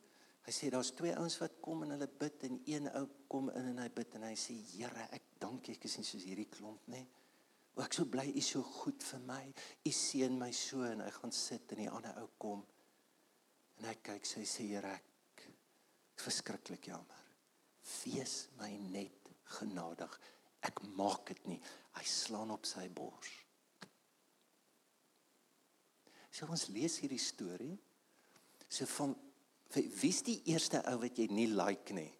Hy 0.47 0.53
sê 0.55 0.69
daar's 0.71 0.93
twee 0.95 1.11
ouens 1.17 1.35
wat 1.41 1.57
kom 1.63 1.83
en 1.83 1.93
hulle 1.95 2.07
bid 2.19 2.45
en 2.47 2.59
een 2.69 2.87
ou 2.95 3.03
kom 3.31 3.49
in 3.51 3.71
en 3.73 3.81
hy 3.83 3.87
bid 3.95 4.15
en 4.15 4.27
hy 4.29 4.35
sê 4.39 4.55
Here, 4.71 5.09
ek 5.15 5.33
dank 5.41 5.67
U 5.67 5.75
ek 5.75 5.87
is 5.89 5.97
nie 5.99 6.07
soos 6.07 6.25
hierdie 6.27 6.47
klomp 6.51 6.87
nie. 6.93 7.03
O 7.75 7.83
ek 7.83 7.97
so 7.97 8.07
bly 8.09 8.29
U 8.31 8.43
so 8.45 8.63
goed 8.79 9.03
vir 9.09 9.23
my. 9.27 9.43
U 9.83 9.93
seën 9.93 10.39
my 10.39 10.49
so 10.55 10.87
en 10.87 11.03
hy 11.03 11.11
gaan 11.19 11.35
sit 11.35 11.75
en 11.75 11.83
die 11.83 11.91
ander 11.91 12.23
ou 12.23 12.31
kom. 12.39 12.65
En 13.77 13.89
hy 13.91 13.95
kyk 14.07 14.27
sy 14.29 14.45
sê 14.47 14.69
Here, 14.71 14.95
ek 14.97 15.47
verskriklik 16.23 16.91
jammer 16.93 17.27
wees 18.03 18.47
my 18.59 18.71
net 18.91 19.31
genadig. 19.57 20.11
Ek 20.65 20.81
maak 20.97 21.27
dit 21.27 21.43
nie. 21.47 21.59
Hy 21.97 22.05
slaan 22.07 22.51
op 22.51 22.65
sy 22.65 22.87
bors. 22.89 23.33
So 26.31 26.45
ons 26.53 26.67
lees 26.69 26.99
hierdie 27.01 27.21
storie. 27.21 27.77
So 28.69 28.85
van 28.97 29.15
wie's 29.73 30.21
die 30.25 30.41
eerste 30.51 30.83
ou 30.91 30.99
wat 31.01 31.17
jy 31.17 31.27
nie 31.33 31.47
like 31.49 31.95
nie? 31.95 32.11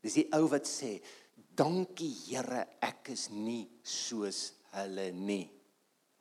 Dis 0.00 0.16
die 0.16 0.28
ou 0.32 0.46
wat 0.48 0.64
sê, 0.64 1.00
"Dankie 1.34 2.14
Here, 2.26 2.78
ek 2.80 3.10
is 3.10 3.28
nie 3.30 3.68
soos 3.82 4.52
hulle 4.72 5.12
nie." 5.12 5.50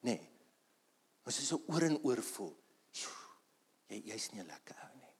Nee. 0.03 0.29
Ons 1.25 1.39
is 1.39 1.47
so 1.47 1.61
oor 1.67 1.83
en 1.83 1.97
oor 2.03 2.21
voel. 2.21 2.55
Jy 3.89 4.03
jy's 4.05 4.31
nie 4.33 4.41
'n 4.41 4.47
lekker 4.47 4.77
ou 4.83 4.97
nie. 4.97 5.15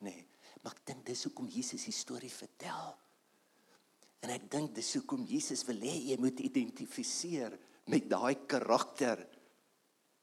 Nee. 0.00 0.26
Maar 0.62 0.72
ek 0.72 0.84
dink 0.86 1.04
dis 1.06 1.24
hoekom 1.24 1.48
Jesus 1.48 1.84
die 1.84 1.92
storie 1.92 2.30
vertel. 2.30 2.98
En 4.22 4.30
ek 4.30 4.46
dink 4.50 4.74
dis 4.76 4.92
hoekom 4.98 5.24
Jesus 5.26 5.64
wil 5.66 5.80
hê 5.82 5.94
jy 6.12 6.16
moet 6.22 6.40
identifiseer 6.44 7.56
met 7.90 8.06
daai 8.10 8.46
karakter. 8.46 9.24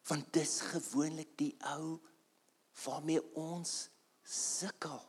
Want 0.07 0.31
dis 0.33 0.59
gewoonlik 0.71 1.35
die 1.39 1.53
ou 1.73 1.97
waarmee 2.85 3.21
ons 3.37 3.89
sukkel. 4.23 5.01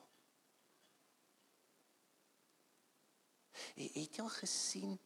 Het 3.79 4.19
jy 4.19 4.25
al 4.25 4.33
gesien 4.35 4.99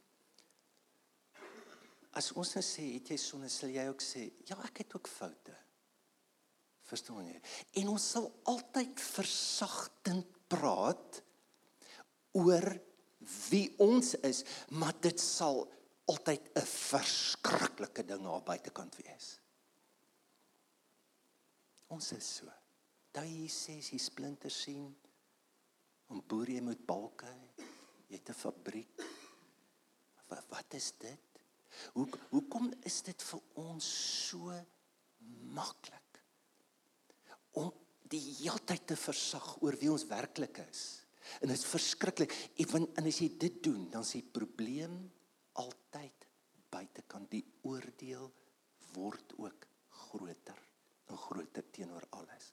as 2.15 2.31
ons 2.39 2.53
nou 2.55 2.63
sê 2.63 2.87
het 2.95 3.11
jy 3.11 3.19
sonde 3.19 3.51
sal 3.51 3.73
jy 3.75 3.85
ook 3.91 4.03
sê 4.03 4.25
ja 4.49 4.57
ek 4.65 4.85
het 4.85 4.97
ook 4.97 5.11
foute. 5.11 5.55
Verstaan 6.85 7.27
jy? 7.27 7.39
En 7.83 7.91
ons 7.95 8.09
sal 8.15 8.29
altyd 8.51 9.01
versagtend 9.03 10.31
praat 10.53 11.21
oor 12.39 12.69
wie 13.51 13.75
ons 13.79 14.15
is, 14.15 14.43
maar 14.69 14.95
dit 15.01 15.21
sal 15.21 15.65
altyd 16.05 16.51
'n 16.55 16.67
verskriklike 16.67 18.05
ding 18.05 18.27
aan 18.27 18.45
buitekant 18.45 18.97
wees. 18.97 19.41
Ons 21.89 22.13
is 22.13 22.37
so. 22.37 22.51
Daai 23.13 23.49
sê 23.49 23.79
jy 23.79 23.99
splinter 23.99 24.51
sien 24.51 24.95
om 26.11 26.23
boer 26.27 26.51
jy 26.51 26.61
met 26.61 26.87
balke, 26.87 27.31
jy 28.09 28.17
het 28.17 28.31
'n 28.31 28.35
fabriek. 28.35 29.03
Wat, 30.29 30.45
wat 30.49 30.75
is 30.75 30.93
dit? 30.99 31.21
Hoe 31.93 32.09
hoekom 32.31 32.73
is 32.83 33.03
dit 33.03 33.23
vir 33.23 33.41
ons 33.55 33.87
so 34.29 34.53
maklik 35.55 36.21
om 37.53 37.73
die 38.03 38.21
hele 38.21 38.59
tyd 38.67 38.87
te 38.87 38.97
versag 38.97 39.63
oor 39.63 39.77
wie 39.77 39.91
ons 39.91 40.07
werklik 40.07 40.59
is? 40.71 41.04
En 41.41 41.49
dit 41.49 41.57
is 41.57 41.67
verskriklik. 41.67 42.35
En, 42.65 42.89
en 42.95 43.09
as 43.11 43.21
jy 43.23 43.31
dit 43.41 43.63
doen, 43.65 43.87
dan 43.93 44.05
die 44.09 44.23
probleem 44.23 44.97
altyd 45.61 46.27
buitekant. 46.75 47.31
Die 47.33 47.45
oordeel 47.69 48.29
word 48.95 49.35
ook 49.41 49.67
groter 50.05 50.61
en 51.11 51.21
groter 51.21 51.67
teenoor 51.75 52.07
alles. 52.17 52.53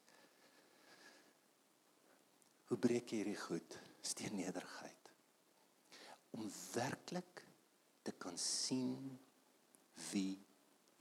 Hoe 2.72 2.80
breek 2.80 3.12
jy 3.12 3.22
hierdie 3.22 3.40
goed? 3.40 3.78
Steen 4.02 4.38
nederigheid. 4.40 5.10
Om 6.38 6.48
werklik 6.74 7.44
te 8.08 8.14
kan 8.18 8.38
sien 8.40 9.12
wie 10.12 10.40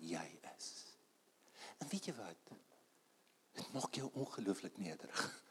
jy 0.03 0.27
is. 0.57 0.71
En 1.81 1.89
weet 1.93 2.11
jy 2.11 2.15
wat? 2.19 2.51
Dit 3.57 3.71
maak 3.75 3.95
jou 3.95 4.11
ongelooflik 4.19 4.79
nederig. 4.83 5.23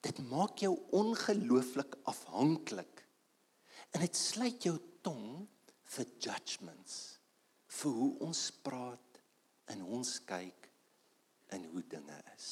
Dit 0.00 0.18
maak 0.30 0.60
jou 0.62 0.74
ongelooflik 0.94 1.96
afhanklik. 2.10 3.04
En 3.90 4.00
dit 4.04 4.16
sluit 4.16 4.62
jou 4.62 4.76
tong 5.02 5.46
vir 5.94 6.10
judgments 6.20 6.96
vir 7.78 7.94
hoe 8.00 8.10
ons 8.24 8.42
praat 8.64 9.20
en 9.72 9.84
ons 9.98 10.12
kyk 10.28 10.68
en 11.54 11.64
hoe 11.72 11.82
dinge 11.94 12.18
is. 12.34 12.48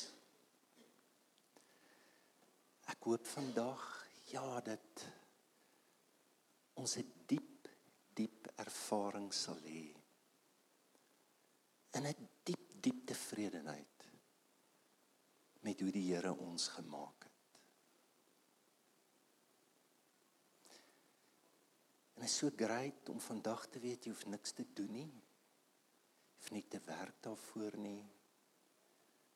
Ek 2.93 3.09
hoop 3.09 3.27
vandag 3.29 3.85
ja 4.31 4.61
dat 4.61 5.05
ons 6.81 6.97
'n 6.97 7.13
diep 7.27 7.69
diep 8.15 8.49
ervaring 8.57 9.33
sal 9.33 9.61
hê 9.65 9.95
en 11.97 12.07
'n 12.07 12.29
diep 12.45 12.83
diep 12.83 13.07
tevredenheid 13.07 14.09
met 15.61 15.81
hoe 15.81 15.91
die 15.91 16.07
Here 16.13 16.33
ons 16.33 16.69
gemaak 16.69 17.25
het. 17.25 17.36
En 22.17 22.25
is 22.25 22.37
so 22.37 22.51
great 22.57 23.09
om 23.13 23.21
vandag 23.21 23.67
te 23.69 23.81
weet 23.83 24.07
jy 24.07 24.13
hoef 24.15 24.25
niks 24.33 24.55
te 24.57 24.65
doen 24.79 24.93
nie. 24.93 25.11
Jy 25.13 26.39
hoef 26.41 26.51
nie 26.57 26.65
te 26.73 26.81
werk 26.87 27.21
daarvoor 27.27 27.77
nie. 27.81 28.03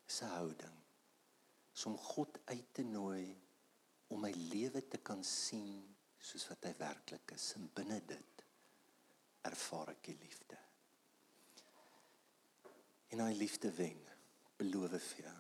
Dis 0.06 0.22
'n 0.22 0.32
houding. 0.36 0.78
Is 1.74 1.86
om 1.86 1.96
God 1.96 2.38
uit 2.44 2.74
te 2.74 2.82
nooi 2.82 3.36
om 4.08 4.20
my 4.20 4.32
lewe 4.32 4.88
te 4.88 4.98
kan 4.98 5.24
sien 5.24 5.96
soos 6.18 6.48
wat 6.48 6.64
hy 6.64 6.74
werklik 6.78 7.32
is 7.36 7.52
en 7.56 7.70
binne 7.74 8.00
dit 8.06 8.44
ervaar 9.48 9.92
ek 9.94 10.02
die 10.04 10.18
liefde. 10.20 10.58
En 13.10 13.22
hy 13.24 13.32
liefde 13.34 13.70
wen, 13.74 14.00
beloof 14.58 15.02
vir 15.14 15.24
jou. 15.24 15.38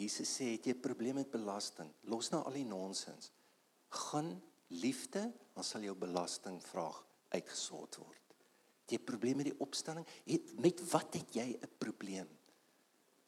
Jesus 0.00 0.30
sê, 0.38 0.52
het 0.54 0.66
jy 0.66 0.74
'n 0.74 0.80
probleem 0.80 1.14
met 1.14 1.30
belasting? 1.30 1.92
Los 2.02 2.30
nou 2.30 2.42
al 2.44 2.52
die 2.52 2.64
nonsens. 2.64 3.32
Gaan 3.88 4.42
liefde, 4.70 5.32
dan 5.54 5.66
sal 5.66 5.84
jou 5.84 5.96
belastingvraag 5.98 7.02
uitgesort 7.34 7.98
word. 8.02 8.36
Het 8.84 8.96
jy 8.96 9.00
probleme 9.06 9.42
met 9.42 9.50
die 9.52 9.62
opstanding? 9.62 10.06
Het, 10.26 10.54
met 10.58 10.80
wat 10.90 11.14
het 11.14 11.34
jy 11.34 11.58
'n 11.58 11.74
probleem? 11.78 12.28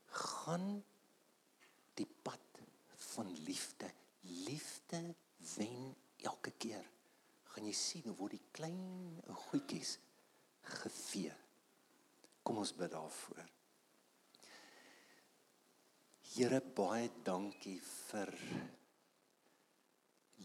Gaan 0.06 0.84
die 1.94 2.08
pad 2.22 2.40
van 3.12 3.30
liefde. 3.44 3.90
Liefde 4.20 5.14
wen 5.56 5.94
elke 6.16 6.50
keer. 6.50 6.90
Gaan 7.44 7.64
jy 7.64 7.72
sien 7.72 8.06
hoe 8.06 8.16
word 8.16 8.30
die 8.30 8.48
klein 8.50 9.22
goedjies 9.48 9.98
gevee. 10.60 11.34
Kom 12.42 12.58
ons 12.62 12.74
bid 12.74 12.90
daarvoor. 12.90 13.44
Here 16.32 16.60
baie 16.60 17.10
dankie 17.22 17.80
vir 17.80 18.32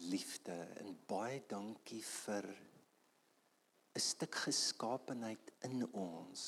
liefde 0.10 0.56
en 0.82 0.94
baie 1.10 1.42
dankie 1.50 2.04
vir 2.04 2.46
'n 3.96 4.00
stuk 4.00 4.36
geskaapenheid 4.46 5.52
in 5.66 5.86
ons. 5.94 6.44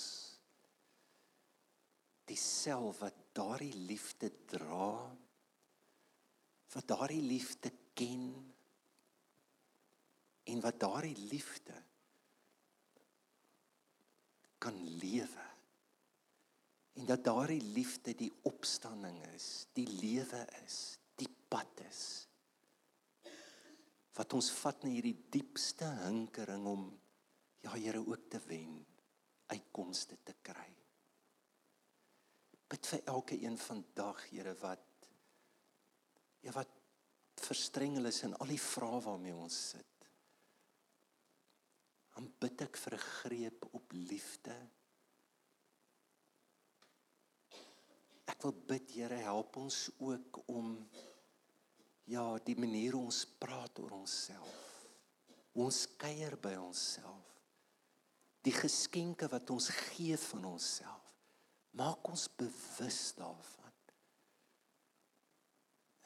Die 2.29 2.37
self 2.37 2.99
wat 2.99 3.15
daardie 3.33 3.73
liefde 3.73 4.29
dra, 4.45 5.17
wat 6.73 6.87
daardie 6.87 7.21
liefde 7.21 7.71
ken 7.93 8.53
en 10.43 10.61
wat 10.61 10.79
daardie 10.79 11.17
liefde 11.17 11.83
kan 14.57 14.77
lewe. 15.01 15.47
En 16.93 17.05
dat 17.05 17.23
daardie 17.23 17.61
liefde 17.61 18.13
die 18.15 18.31
opstanding 18.41 19.25
is, 19.33 19.65
die 19.73 19.87
lewe 19.87 20.45
is, 20.65 20.99
die 21.15 21.29
pad 21.47 21.81
is 21.89 22.28
wat 24.19 24.35
ons 24.35 24.49
vat 24.59 24.83
na 24.83 24.91
hierdie 24.91 25.15
diepste 25.31 25.87
hinkering 26.03 26.65
om 26.67 26.89
ja 27.63 27.75
Here 27.75 27.99
ook 27.99 28.29
te 28.31 28.39
wen, 28.47 28.77
uitkomste 29.51 30.17
te 30.23 30.35
kry. 30.43 30.67
Bid 32.71 32.87
vir 32.91 33.01
elke 33.11 33.37
een 33.39 33.57
vandag, 33.59 34.25
Here, 34.31 34.53
wat 34.61 35.07
ja 36.43 36.53
wat 36.55 36.75
verstrengel 37.39 38.07
is 38.11 38.21
in 38.27 38.35
al 38.39 38.51
die 38.51 38.59
vrae 38.59 38.99
waarmee 39.03 39.35
ons 39.35 39.57
sit. 39.73 40.09
Dan 42.15 42.27
bid 42.43 42.63
ek 42.67 42.77
vir 42.77 42.95
'n 42.95 43.05
greep 43.07 43.67
op 43.71 43.91
liefde. 43.95 44.57
Ek 48.27 48.43
wil 48.43 48.55
bid, 48.67 48.91
Here, 48.91 49.15
help 49.15 49.55
ons 49.55 49.89
ook 49.99 50.43
om 50.47 50.75
ja, 52.09 52.25
die 52.45 52.57
manier 52.57 52.97
ons 52.97 53.23
praat 53.39 53.79
oor 53.83 53.99
onsself. 54.01 54.57
Ons 55.59 55.83
kuier 55.99 56.37
by 56.41 56.55
onsself. 56.61 57.25
Die 58.45 58.55
geskenke 58.55 59.27
wat 59.29 59.49
ons 59.53 59.69
gee 59.91 60.17
van 60.29 60.47
onsself. 60.53 61.05
Maak 61.77 62.07
ons 62.09 62.25
bewus 62.39 63.01
daarvan. 63.17 63.75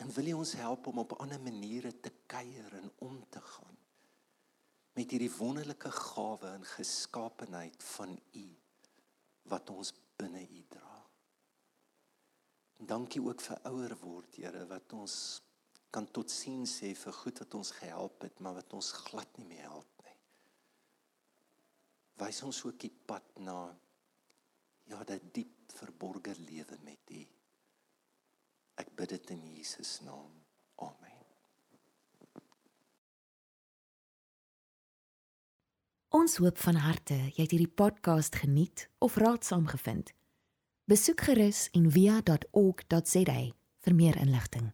En 0.04 0.10
wil 0.12 0.28
jy 0.28 0.36
ons 0.36 0.56
help 0.60 0.90
om 0.92 1.00
op 1.06 1.16
ander 1.24 1.40
maniere 1.40 1.94
te 2.04 2.12
kuier 2.28 2.76
en 2.82 2.90
om 3.08 3.22
te 3.32 3.40
gaan 3.40 3.78
met 4.94 5.10
hierdie 5.10 5.32
wonderlike 5.40 5.90
gawe 5.90 6.52
en 6.54 6.66
geskaapenheid 6.76 7.86
van 7.96 8.12
U 8.38 8.44
wat 9.50 9.72
ons 9.74 9.90
binne 10.20 10.44
U 10.44 10.60
dra. 10.70 11.00
En 12.78 12.92
dankie 12.92 13.24
ook 13.24 13.42
vir 13.42 13.64
ouer 13.72 13.96
word, 14.04 14.38
Here, 14.38 14.68
wat 14.70 14.94
ons 14.94 15.16
kan 15.94 16.08
tot 16.18 16.32
sien 16.34 16.66
sê 16.70 16.94
vir 16.98 17.18
goed 17.22 17.42
wat 17.44 17.58
ons 17.60 17.72
gehelp 17.80 18.26
het, 18.26 18.40
maar 18.40 18.58
wat 18.58 18.74
ons 18.74 18.92
glad 19.08 19.38
nie 19.38 19.48
meer 19.52 19.68
help 19.70 20.06
nie. 20.08 20.18
Wys 22.24 22.42
ons 22.48 22.64
ook 22.66 22.80
die 22.82 22.94
pad 23.12 23.26
na 23.46 23.58
ja, 24.90 25.04
dat 25.04 25.30
diep 25.34 25.74
verborgde 25.78 26.34
lewe 26.40 26.78
met 26.86 27.14
U. 27.14 27.26
Ek 28.82 28.90
bid 28.98 29.14
dit 29.16 29.36
in 29.38 29.46
Jesus 29.54 30.00
naam. 30.06 30.44
Ons 36.14 36.36
hoop 36.38 36.60
van 36.62 36.76
harte 36.78 37.16
jy 37.18 37.42
het 37.42 37.56
hierdie 37.56 37.74
podcast 37.82 38.36
geniet 38.38 38.84
of 39.02 39.16
raadsaam 39.18 39.66
gevind. 39.72 40.12
Besoek 40.86 41.26
gerus 41.26 41.66
en 41.74 41.90
via.ok.za 41.90 43.40
vir 43.88 43.96
meer 43.98 44.22
inligting. 44.22 44.70